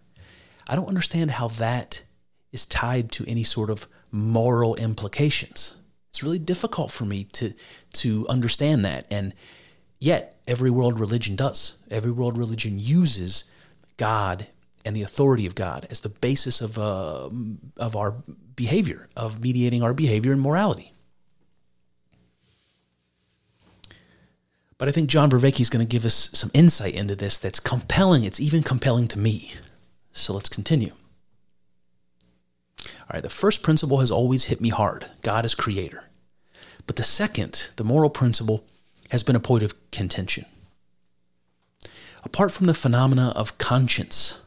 I 0.67 0.75
don't 0.75 0.89
understand 0.89 1.31
how 1.31 1.47
that 1.47 2.01
is 2.51 2.65
tied 2.65 3.13
to 3.13 3.23
any 3.29 3.43
sort 3.43 3.69
of 3.69 3.87
moral 4.11 4.75
implications. 4.75 5.78
It's 6.09 6.23
really 6.23 6.39
difficult 6.39 6.91
for 6.91 7.05
me 7.05 7.25
to 7.33 7.53
to 7.93 8.27
understand 8.27 8.83
that 8.85 9.05
and 9.11 9.33
yet 9.99 10.41
every 10.47 10.69
world 10.69 10.99
religion 10.99 11.35
does. 11.35 11.77
Every 11.91 12.11
world 12.11 12.37
religion 12.37 12.79
uses 12.79 13.51
God 13.97 14.47
and 14.85 14.95
the 14.95 15.03
authority 15.03 15.45
of 15.45 15.55
God 15.55 15.85
as 15.89 15.99
the 15.99 16.09
basis 16.09 16.61
of 16.61 16.79
uh, 16.79 17.29
of 17.77 17.95
our 17.95 18.15
behavior, 18.55 19.07
of 19.15 19.41
mediating 19.41 19.83
our 19.83 19.93
behavior 19.93 20.31
and 20.31 20.41
morality. 20.41 20.93
But 24.77 24.87
I 24.87 24.91
think 24.91 25.09
John 25.09 25.29
Vervaeke 25.29 25.59
is 25.59 25.69
going 25.69 25.85
to 25.85 25.89
give 25.89 26.05
us 26.05 26.29
some 26.33 26.49
insight 26.53 26.95
into 26.95 27.13
this 27.15 27.37
that's 27.37 27.59
compelling. 27.59 28.23
It's 28.23 28.39
even 28.39 28.63
compelling 28.63 29.09
to 29.09 29.19
me. 29.19 29.53
So 30.13 30.33
let's 30.33 30.49
continue. 30.49 30.93
All 32.85 33.13
right, 33.13 33.23
the 33.23 33.29
first 33.29 33.63
principle 33.63 33.99
has 33.99 34.11
always 34.11 34.45
hit 34.45 34.61
me 34.61 34.69
hard 34.69 35.05
God 35.21 35.45
is 35.45 35.55
creator. 35.55 36.05
But 36.87 36.95
the 36.95 37.03
second, 37.03 37.69
the 37.75 37.83
moral 37.83 38.09
principle, 38.09 38.65
has 39.11 39.23
been 39.23 39.35
a 39.35 39.39
point 39.39 39.63
of 39.63 39.75
contention. 39.91 40.45
Apart 42.23 42.51
from 42.51 42.67
the 42.67 42.73
phenomena 42.73 43.31
of 43.35 43.57
conscience, 43.57 44.41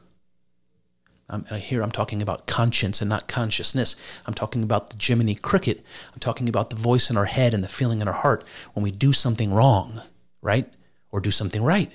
I'm, 1.28 1.44
here 1.46 1.82
I'm 1.82 1.90
talking 1.90 2.20
about 2.20 2.46
conscience 2.46 3.00
and 3.00 3.08
not 3.08 3.26
consciousness. 3.26 3.96
I'm 4.26 4.34
talking 4.34 4.62
about 4.62 4.90
the 4.90 4.96
Jiminy 5.00 5.34
Cricket. 5.34 5.84
I'm 6.12 6.20
talking 6.20 6.48
about 6.48 6.70
the 6.70 6.76
voice 6.76 7.10
in 7.10 7.16
our 7.16 7.24
head 7.24 7.54
and 7.54 7.64
the 7.64 7.68
feeling 7.68 8.02
in 8.02 8.08
our 8.08 8.14
heart 8.14 8.44
when 8.74 8.82
we 8.82 8.90
do 8.90 9.12
something 9.12 9.52
wrong, 9.52 10.02
right? 10.42 10.70
Or 11.10 11.20
do 11.20 11.30
something 11.30 11.62
right. 11.62 11.90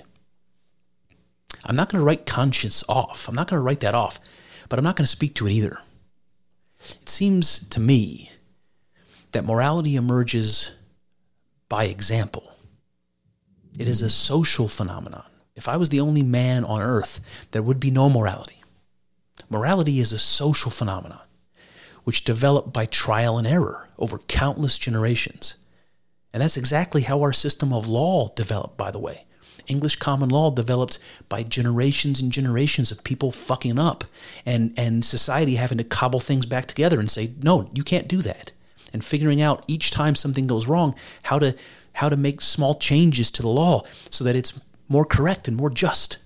I'm 1.63 1.75
not 1.75 1.89
going 1.89 2.01
to 2.01 2.05
write 2.05 2.25
conscience 2.25 2.83
off. 2.89 3.27
I'm 3.27 3.35
not 3.35 3.47
going 3.47 3.59
to 3.59 3.63
write 3.63 3.81
that 3.81 3.95
off, 3.95 4.19
but 4.69 4.79
I'm 4.79 4.83
not 4.83 4.95
going 4.95 5.05
to 5.05 5.11
speak 5.11 5.35
to 5.35 5.47
it 5.47 5.51
either. 5.51 5.79
It 6.79 7.09
seems 7.09 7.67
to 7.69 7.79
me 7.79 8.31
that 9.31 9.45
morality 9.45 9.95
emerges 9.95 10.71
by 11.69 11.85
example. 11.85 12.51
It 13.77 13.87
is 13.87 14.01
a 14.01 14.09
social 14.09 14.67
phenomenon. 14.67 15.25
If 15.55 15.67
I 15.67 15.77
was 15.77 15.89
the 15.89 15.99
only 15.99 16.23
man 16.23 16.63
on 16.63 16.81
earth, 16.81 17.19
there 17.51 17.61
would 17.63 17.79
be 17.79 17.91
no 17.91 18.09
morality. 18.09 18.61
Morality 19.49 19.99
is 19.99 20.11
a 20.11 20.19
social 20.19 20.71
phenomenon 20.71 21.21
which 22.03 22.23
developed 22.23 22.73
by 22.73 22.85
trial 22.85 23.37
and 23.37 23.45
error 23.45 23.89
over 23.99 24.17
countless 24.17 24.77
generations. 24.77 25.55
And 26.33 26.41
that's 26.41 26.57
exactly 26.57 27.01
how 27.01 27.21
our 27.21 27.33
system 27.33 27.73
of 27.73 27.87
law 27.87 28.29
developed, 28.35 28.77
by 28.77 28.91
the 28.91 28.99
way. 28.99 29.26
English 29.67 29.97
common 29.97 30.29
law 30.29 30.51
developed 30.51 30.99
by 31.29 31.43
generations 31.43 32.19
and 32.19 32.31
generations 32.31 32.91
of 32.91 33.03
people 33.03 33.31
fucking 33.31 33.77
up 33.77 34.03
and, 34.45 34.73
and 34.77 35.03
society 35.03 35.55
having 35.55 35.77
to 35.77 35.83
cobble 35.83 36.19
things 36.19 36.45
back 36.45 36.65
together 36.65 36.99
and 36.99 37.11
say, 37.11 37.31
no, 37.41 37.69
you 37.73 37.83
can't 37.83 38.07
do 38.07 38.21
that. 38.21 38.51
And 38.93 39.03
figuring 39.03 39.41
out 39.41 39.65
each 39.67 39.91
time 39.91 40.15
something 40.15 40.47
goes 40.47 40.67
wrong, 40.67 40.95
how 41.23 41.39
to 41.39 41.55
how 41.93 42.09
to 42.09 42.15
make 42.15 42.41
small 42.41 42.75
changes 42.75 43.31
to 43.31 43.41
the 43.41 43.47
law 43.47 43.81
so 44.11 44.23
that 44.23 44.35
it's 44.35 44.61
more 44.87 45.03
correct 45.03 45.47
and 45.47 45.57
more 45.57 45.71
just. 45.71 46.19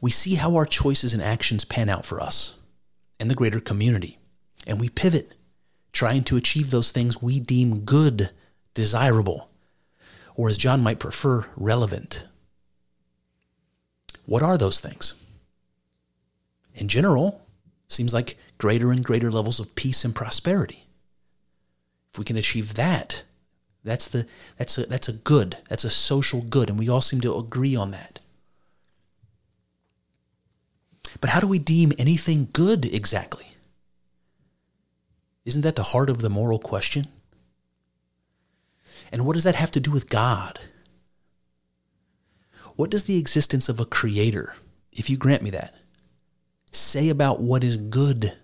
We 0.00 0.10
see 0.10 0.34
how 0.34 0.56
our 0.56 0.66
choices 0.66 1.14
and 1.14 1.22
actions 1.22 1.64
pan 1.64 1.88
out 1.88 2.04
for 2.04 2.20
us 2.20 2.56
and 3.20 3.30
the 3.30 3.34
greater 3.34 3.60
community, 3.60 4.18
and 4.66 4.80
we 4.80 4.88
pivot, 4.88 5.34
trying 5.92 6.24
to 6.24 6.36
achieve 6.36 6.70
those 6.70 6.92
things 6.92 7.22
we 7.22 7.40
deem 7.40 7.80
good, 7.80 8.30
desirable, 8.74 9.48
or 10.38 10.48
as 10.48 10.56
John 10.56 10.80
might 10.80 11.00
prefer, 11.00 11.44
relevant. 11.56 12.28
What 14.24 14.40
are 14.40 14.56
those 14.56 14.78
things? 14.78 15.14
In 16.76 16.86
general, 16.86 17.44
seems 17.88 18.14
like 18.14 18.38
greater 18.56 18.92
and 18.92 19.04
greater 19.04 19.32
levels 19.32 19.58
of 19.58 19.74
peace 19.74 20.04
and 20.04 20.14
prosperity. 20.14 20.84
If 22.12 22.20
we 22.20 22.24
can 22.24 22.36
achieve 22.36 22.74
that, 22.74 23.24
that's 23.82 24.06
the 24.06 24.26
that's 24.56 24.78
a 24.78 24.86
that's 24.86 25.08
a 25.08 25.12
good. 25.12 25.56
That's 25.68 25.82
a 25.82 25.90
social 25.90 26.40
good, 26.42 26.70
and 26.70 26.78
we 26.78 26.88
all 26.88 27.00
seem 27.00 27.20
to 27.22 27.36
agree 27.36 27.74
on 27.74 27.90
that. 27.90 28.20
But 31.20 31.30
how 31.30 31.40
do 31.40 31.48
we 31.48 31.58
deem 31.58 31.92
anything 31.98 32.48
good 32.52 32.86
exactly? 32.86 33.54
Isn't 35.44 35.62
that 35.62 35.74
the 35.74 35.82
heart 35.82 36.10
of 36.10 36.20
the 36.20 36.30
moral 36.30 36.60
question? 36.60 37.06
And 39.10 39.24
what 39.24 39.34
does 39.34 39.44
that 39.44 39.54
have 39.54 39.70
to 39.72 39.80
do 39.80 39.90
with 39.90 40.10
God? 40.10 40.60
What 42.76 42.90
does 42.90 43.04
the 43.04 43.18
existence 43.18 43.68
of 43.68 43.80
a 43.80 43.84
creator, 43.84 44.54
if 44.92 45.10
you 45.10 45.16
grant 45.16 45.42
me 45.42 45.50
that, 45.50 45.74
say 46.70 47.08
about 47.08 47.40
what 47.40 47.64
is 47.64 47.76
good? 47.76 48.36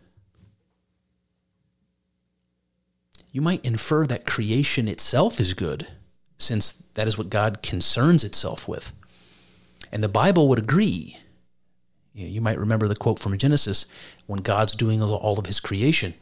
You 3.30 3.42
might 3.42 3.64
infer 3.64 4.06
that 4.06 4.26
creation 4.26 4.88
itself 4.88 5.40
is 5.40 5.54
good, 5.54 5.86
since 6.38 6.72
that 6.94 7.06
is 7.06 7.18
what 7.18 7.30
God 7.30 7.62
concerns 7.62 8.24
itself 8.24 8.66
with. 8.66 8.92
And 9.92 10.02
the 10.02 10.08
Bible 10.08 10.48
would 10.48 10.58
agree. 10.58 11.18
You 12.12 12.40
might 12.40 12.58
remember 12.58 12.88
the 12.88 12.96
quote 12.96 13.18
from 13.18 13.36
Genesis 13.38 13.86
when 14.26 14.40
God's 14.40 14.74
doing 14.74 15.02
all 15.02 15.38
of 15.38 15.46
his 15.46 15.60
creation, 15.60 16.14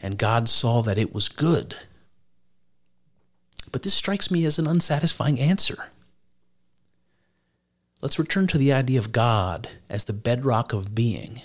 and 0.00 0.18
God 0.18 0.48
saw 0.48 0.82
that 0.82 0.98
it 0.98 1.14
was 1.14 1.28
good. 1.28 1.74
But 3.76 3.82
this 3.82 3.92
strikes 3.92 4.30
me 4.30 4.46
as 4.46 4.58
an 4.58 4.66
unsatisfying 4.66 5.38
answer. 5.38 5.88
Let's 8.00 8.18
return 8.18 8.46
to 8.46 8.56
the 8.56 8.72
idea 8.72 8.98
of 8.98 9.12
God 9.12 9.68
as 9.90 10.04
the 10.04 10.14
bedrock 10.14 10.72
of 10.72 10.94
being, 10.94 11.42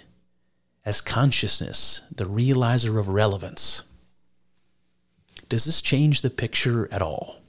as 0.86 1.02
consciousness, 1.02 2.04
the 2.10 2.24
realizer 2.24 2.98
of 2.98 3.10
relevance. 3.10 3.84
Does 5.50 5.66
this 5.66 5.82
change 5.82 6.22
the 6.22 6.30
picture 6.30 6.88
at 6.90 7.02
all? 7.02 7.42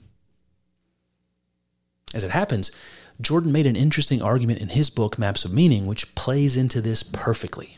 As 2.13 2.25
it 2.25 2.31
happens, 2.31 2.69
Jordan 3.21 3.53
made 3.53 3.67
an 3.67 3.77
interesting 3.77 4.21
argument 4.21 4.59
in 4.59 4.67
his 4.67 4.89
book, 4.89 5.17
Maps 5.17 5.45
of 5.45 5.53
Meaning, 5.53 5.85
which 5.85 6.13
plays 6.13 6.57
into 6.57 6.81
this 6.81 7.03
perfectly. 7.03 7.77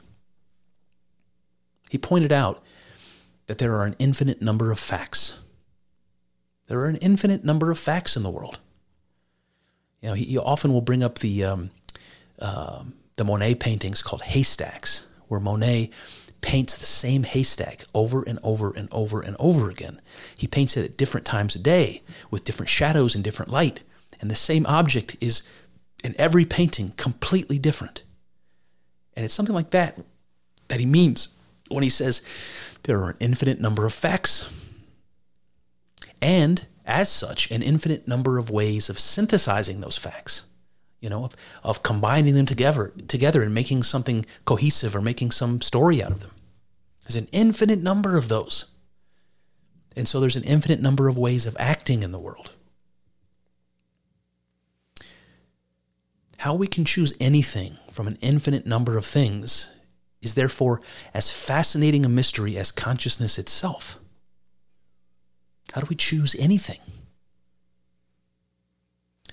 He 1.91 1.99
pointed 1.99 2.31
out 2.31 2.63
that 3.45 3.59
there 3.59 3.75
are 3.75 3.85
an 3.85 3.95
infinite 3.99 4.41
number 4.41 4.71
of 4.71 4.79
facts. 4.79 5.37
There 6.67 6.79
are 6.79 6.87
an 6.87 6.97
infinite 6.97 7.43
number 7.43 7.71
of 7.71 7.79
facts 7.79 8.15
in 8.15 8.23
the 8.23 8.29
world. 8.29 8.59
You 10.01 10.09
know, 10.09 10.15
he, 10.15 10.25
he 10.25 10.37
often 10.37 10.73
will 10.73 10.81
bring 10.81 11.03
up 11.03 11.19
the 11.19 11.43
um, 11.43 11.71
uh, 12.39 12.83
the 13.15 13.23
Monet 13.23 13.55
paintings 13.55 14.01
called 14.01 14.23
haystacks, 14.23 15.07
where 15.27 15.39
Monet 15.39 15.89
paints 16.41 16.77
the 16.77 16.85
same 16.85 17.23
haystack 17.23 17.83
over 17.93 18.21
and 18.23 18.37
over 18.43 18.71
and 18.75 18.87
over 18.91 19.21
and 19.21 19.35
over 19.39 19.69
again. 19.69 19.99
He 20.37 20.47
paints 20.47 20.77
it 20.77 20.85
at 20.85 20.97
different 20.97 21.25
times 21.25 21.55
a 21.55 21.59
day 21.59 22.03
with 22.29 22.43
different 22.43 22.69
shadows 22.69 23.15
and 23.15 23.23
different 23.23 23.51
light, 23.51 23.81
and 24.21 24.29
the 24.29 24.35
same 24.35 24.65
object 24.65 25.15
is 25.21 25.49
in 26.03 26.13
every 26.19 26.45
painting 26.45 26.93
completely 26.97 27.57
different. 27.57 28.03
And 29.15 29.25
it's 29.25 29.33
something 29.33 29.55
like 29.55 29.71
that 29.71 29.97
that 30.67 30.79
he 30.79 30.85
means 30.85 31.35
when 31.69 31.83
he 31.83 31.89
says 31.89 32.21
there 32.83 33.01
are 33.01 33.11
an 33.11 33.17
infinite 33.19 33.59
number 33.59 33.85
of 33.85 33.93
facts. 33.93 34.53
And 36.25 36.65
as 36.87 37.07
such, 37.07 37.51
an 37.51 37.61
infinite 37.61 38.07
number 38.07 38.39
of 38.39 38.49
ways 38.49 38.89
of 38.89 38.97
synthesizing 38.97 39.79
those 39.79 39.95
facts, 39.95 40.45
you 40.99 41.07
know, 41.07 41.25
of, 41.25 41.35
of 41.63 41.83
combining 41.83 42.33
them 42.33 42.47
together, 42.47 42.91
together 43.07 43.43
and 43.43 43.53
making 43.53 43.83
something 43.83 44.25
cohesive 44.43 44.95
or 44.95 45.03
making 45.03 45.29
some 45.29 45.61
story 45.61 46.01
out 46.01 46.11
of 46.11 46.21
them. 46.21 46.31
There's 47.03 47.15
an 47.15 47.27
infinite 47.31 47.83
number 47.83 48.17
of 48.17 48.27
those. 48.27 48.71
And 49.95 50.07
so 50.07 50.19
there's 50.19 50.35
an 50.35 50.43
infinite 50.45 50.81
number 50.81 51.07
of 51.07 51.15
ways 51.15 51.45
of 51.45 51.55
acting 51.59 52.01
in 52.01 52.11
the 52.11 52.17
world. 52.17 52.53
How 56.39 56.55
we 56.55 56.65
can 56.65 56.85
choose 56.85 57.13
anything 57.19 57.77
from 57.91 58.07
an 58.07 58.17
infinite 58.19 58.65
number 58.65 58.97
of 58.97 59.05
things 59.05 59.69
is 60.23 60.33
therefore 60.33 60.81
as 61.13 61.29
fascinating 61.29 62.03
a 62.03 62.09
mystery 62.09 62.57
as 62.57 62.71
consciousness 62.71 63.37
itself. 63.37 63.99
How 65.75 65.81
do 65.81 65.87
we 65.89 65.97
choose 65.97 66.37
anything? 66.39 66.79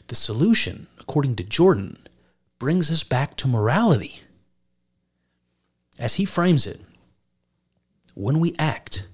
The 0.09 0.16
solution, 0.16 0.88
according 0.98 1.37
to 1.37 1.44
Jordan, 1.44 1.98
brings 2.59 2.90
us 2.90 3.05
back 3.05 3.37
to 3.37 3.46
morality. 3.46 4.22
As 6.00 6.16
he 6.16 6.24
frames 6.24 6.66
it, 6.66 6.81
when 8.14 8.40
we 8.40 8.57
act, 8.59 9.07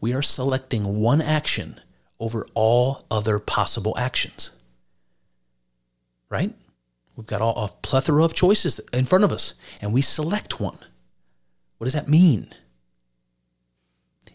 we 0.00 0.12
are 0.14 0.22
selecting 0.22 1.00
one 1.00 1.20
action 1.20 1.80
over 2.20 2.46
all 2.54 3.04
other 3.10 3.40
possible 3.40 3.98
actions. 3.98 4.52
Right? 6.28 6.54
We've 7.16 7.26
got 7.26 7.42
all, 7.42 7.64
a 7.64 7.68
plethora 7.82 8.22
of 8.22 8.32
choices 8.32 8.78
in 8.92 9.06
front 9.06 9.24
of 9.24 9.32
us, 9.32 9.54
and 9.82 9.92
we 9.92 10.02
select 10.02 10.60
one. 10.60 10.78
What 11.78 11.86
does 11.86 11.94
that 11.94 12.08
mean? 12.08 12.54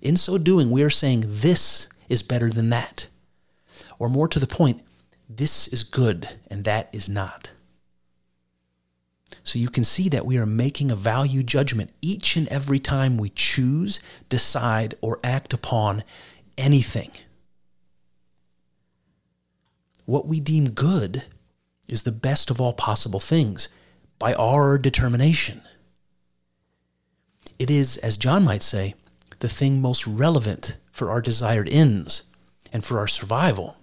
In 0.01 0.17
so 0.17 0.37
doing, 0.37 0.69
we 0.69 0.83
are 0.83 0.89
saying 0.89 1.23
this 1.25 1.87
is 2.09 2.23
better 2.23 2.49
than 2.49 2.69
that. 2.71 3.07
Or 3.97 4.09
more 4.09 4.27
to 4.27 4.39
the 4.39 4.47
point, 4.47 4.81
this 5.29 5.67
is 5.67 5.83
good 5.83 6.27
and 6.49 6.63
that 6.63 6.89
is 6.91 7.07
not. 7.07 7.51
So 9.43 9.59
you 9.59 9.69
can 9.69 9.83
see 9.83 10.09
that 10.09 10.25
we 10.25 10.37
are 10.37 10.45
making 10.45 10.91
a 10.91 10.95
value 10.95 11.43
judgment 11.43 11.91
each 12.01 12.35
and 12.35 12.47
every 12.49 12.79
time 12.79 13.17
we 13.17 13.29
choose, 13.29 13.99
decide, 14.27 14.95
or 15.01 15.19
act 15.23 15.53
upon 15.53 16.03
anything. 16.57 17.11
What 20.05 20.27
we 20.27 20.39
deem 20.39 20.71
good 20.71 21.25
is 21.87 22.03
the 22.03 22.11
best 22.11 22.49
of 22.49 22.59
all 22.59 22.73
possible 22.73 23.19
things 23.19 23.69
by 24.17 24.33
our 24.33 24.77
determination. 24.77 25.61
It 27.57 27.69
is, 27.69 27.97
as 27.97 28.17
John 28.17 28.43
might 28.43 28.63
say, 28.63 28.95
the 29.39 29.49
thing 29.49 29.81
most 29.81 30.05
relevant 30.05 30.77
for 30.91 31.09
our 31.09 31.21
desired 31.21 31.69
ends 31.69 32.23
and 32.71 32.83
for 32.83 32.99
our 32.99 33.07
survival. 33.07 33.77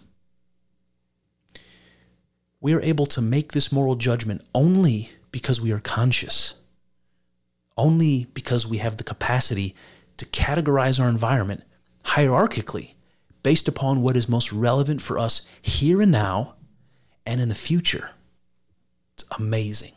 We 2.61 2.75
are 2.75 2.83
able 2.83 3.07
to 3.07 3.21
make 3.21 3.53
this 3.53 3.73
moral 3.73 3.95
judgment 3.95 4.43
only 4.55 5.11
because 5.31 5.61
we 5.61 5.73
are 5.73 5.81
conscious, 5.81 6.55
only 7.77 8.27
because 8.33 8.67
we 8.67 8.79
have 8.79 8.97
the 8.97 9.05
capacity 9.05 9.75
to 10.17 10.27
categorize 10.27 11.01
our 11.01 11.09
environment 11.09 11.63
hierarchically 12.05 12.95
based 13.43 13.69
upon 13.69 14.03
what 14.03 14.17
is 14.17 14.29
most 14.29 14.53
relevant 14.53 15.01
for 15.01 15.19
us 15.19 15.47
here 15.63 16.01
and 16.01 16.11
now 16.11 16.55
and 17.25 17.41
in 17.41 17.49
the 17.49 17.55
future. 17.55 18.11
It's 19.15 19.25
amazing. 19.39 19.93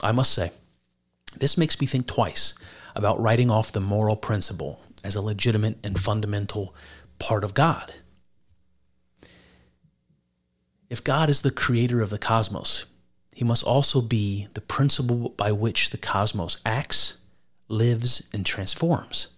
I 0.00 0.12
must 0.12 0.32
say, 0.32 0.50
this 1.38 1.58
makes 1.58 1.80
me 1.80 1.86
think 1.86 2.06
twice 2.06 2.54
about 2.94 3.20
writing 3.20 3.50
off 3.50 3.72
the 3.72 3.80
moral 3.80 4.16
principle 4.16 4.80
as 5.02 5.14
a 5.14 5.22
legitimate 5.22 5.78
and 5.84 5.98
fundamental 5.98 6.74
part 7.18 7.44
of 7.44 7.54
God. 7.54 7.92
If 10.88 11.02
God 11.02 11.28
is 11.28 11.42
the 11.42 11.50
creator 11.50 12.00
of 12.00 12.10
the 12.10 12.18
cosmos, 12.18 12.86
he 13.34 13.44
must 13.44 13.64
also 13.64 14.00
be 14.00 14.46
the 14.54 14.60
principle 14.60 15.30
by 15.30 15.50
which 15.50 15.90
the 15.90 15.98
cosmos 15.98 16.58
acts, 16.64 17.18
lives, 17.68 18.28
and 18.32 18.46
transforms. 18.46 19.28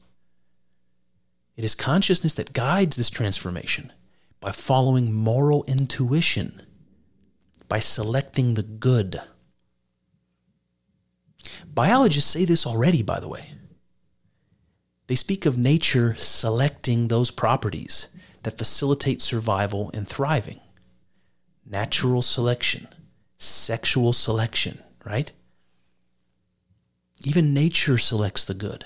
It 1.56 1.64
is 1.64 1.74
consciousness 1.74 2.34
that 2.34 2.52
guides 2.52 2.96
this 2.96 3.08
transformation 3.08 3.92
by 4.40 4.52
following 4.52 5.14
moral 5.14 5.64
intuition, 5.66 6.60
by 7.68 7.80
selecting 7.80 8.54
the 8.54 8.62
good. 8.62 9.18
Biologists 11.72 12.30
say 12.30 12.44
this 12.44 12.66
already, 12.66 13.02
by 13.02 13.20
the 13.20 13.28
way. 13.28 13.52
They 15.06 15.14
speak 15.14 15.46
of 15.46 15.56
nature 15.56 16.14
selecting 16.18 17.08
those 17.08 17.30
properties 17.30 18.08
that 18.42 18.58
facilitate 18.58 19.22
survival 19.22 19.90
and 19.94 20.08
thriving. 20.08 20.60
Natural 21.64 22.22
selection, 22.22 22.88
sexual 23.38 24.12
selection, 24.12 24.82
right? 25.04 25.32
Even 27.24 27.54
nature 27.54 27.98
selects 27.98 28.44
the 28.44 28.54
good. 28.54 28.84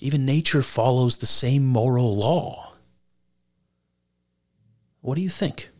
Even 0.00 0.24
nature 0.24 0.62
follows 0.62 1.16
the 1.16 1.26
same 1.26 1.66
moral 1.66 2.16
law. 2.16 2.72
What 5.00 5.16
do 5.16 5.22
you 5.22 5.30
think? 5.30 5.70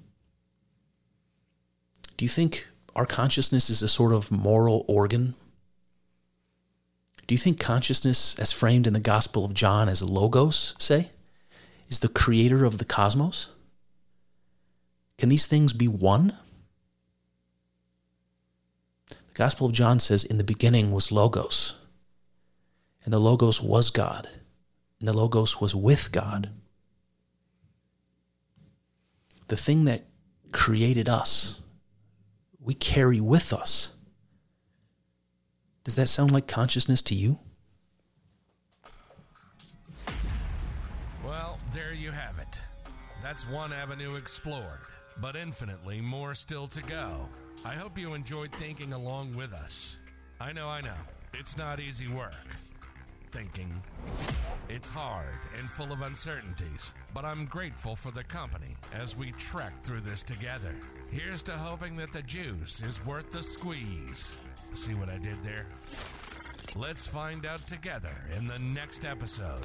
Do 2.17 2.25
you 2.25 2.29
think 2.29 2.68
our 2.99 3.07
consciousness 3.07 3.71
is 3.71 3.81
a 3.81 3.87
sort 3.87 4.13
of 4.13 4.33
moral 4.33 4.85
organ? 4.89 5.37
Do 7.29 7.35
you 7.35 7.39
think 7.39 7.61
consciousness, 7.61 8.37
as 8.41 8.51
framed 8.51 8.89
in 8.89 8.93
the 8.93 8.99
Gospel 8.99 9.45
of 9.45 9.55
John 9.55 9.89
as 9.89 10.03
logos, 10.03 10.75
say, 10.81 11.13
is 11.89 12.01
the 12.01 12.09
creator 12.09 12.65
of 12.65 12.79
the 12.79 12.85
cosmos? 12.85 13.53
Can 15.17 15.29
these 15.29 15.47
things 15.47 15.73
be 15.73 15.87
one? 15.87 16.37
The 19.09 19.35
Gospel 19.35 19.69
of 19.69 19.73
John 19.73 20.01
says, 20.01 20.25
In 20.25 20.39
the 20.39 20.43
beginning 20.43 20.91
was 20.91 21.13
Logos, 21.13 21.77
and 23.05 23.15
the 23.15 23.21
Logos 23.21 23.63
was 23.63 23.91
God, 23.91 24.29
and 24.99 25.07
the 25.07 25.13
Logos 25.13 25.61
was 25.61 25.73
with 25.73 26.11
God. 26.11 26.51
The 29.47 29.57
thing 29.57 29.85
that 29.85 30.07
created 30.51 31.09
us 31.09 31.61
we 32.61 32.75
carry 32.75 33.21
with 33.21 33.53
us. 33.53 33.97
Does 35.85 35.95
that 35.97 36.09
sound 36.09 36.33
like 36.33 36.47
consciousness 36.47 37.01
to 37.03 37.15
you? 37.15 37.39
Well, 41.25 41.59
there 41.73 41.95
you 41.95 42.11
have 42.11 42.39
it. 42.39 42.61
That's 43.23 43.49
one 43.49 43.73
avenue 43.73 44.17
explored, 44.17 44.81
but 45.21 45.37
infinitely 45.37 46.01
more 46.01 46.35
still 46.35 46.67
to 46.69 46.83
go. 46.83 47.29
I 47.65 47.75
hope 47.75 47.99
you 47.99 48.15
enjoyed 48.15 48.53
thinking 48.53 48.93
along 48.93 49.35
with 49.35 49.53
us. 49.53 49.97
I 50.41 50.53
know, 50.53 50.69
I 50.69 50.81
know, 50.81 50.95
it's 51.35 51.57
not 51.57 51.81
easy 51.81 52.09
work. 52.09 52.33
Thinking. 53.31 53.83
It's 54.69 54.89
hard 54.89 55.39
and 55.59 55.71
full 55.71 55.93
of 55.93 56.03
uncertainties, 56.03 56.93
but 57.13 57.25
I'm 57.25 57.47
grateful 57.47 57.97
for 57.97 58.11
the 58.11 58.25
company 58.25 58.77
as 58.93 59.17
we 59.17 59.33
trek 59.33 59.73
through 59.83 60.01
this 60.01 60.23
together. 60.23 60.75
Here's 61.11 61.43
to 61.45 61.53
hoping 61.53 61.97
that 61.97 62.13
the 62.13 62.23
juice 62.23 62.83
is 62.83 63.05
worth 63.07 63.31
the 63.31 63.43
squeeze. 63.43 64.37
See 64.73 64.95
what 64.95 65.09
I 65.09 65.17
did 65.17 65.43
there? 65.43 65.67
Let's 66.77 67.07
find 67.07 67.47
out 67.47 67.67
together 67.67 68.15
in 68.37 68.47
the 68.47 68.59
next 68.59 69.07
episode 69.07 69.65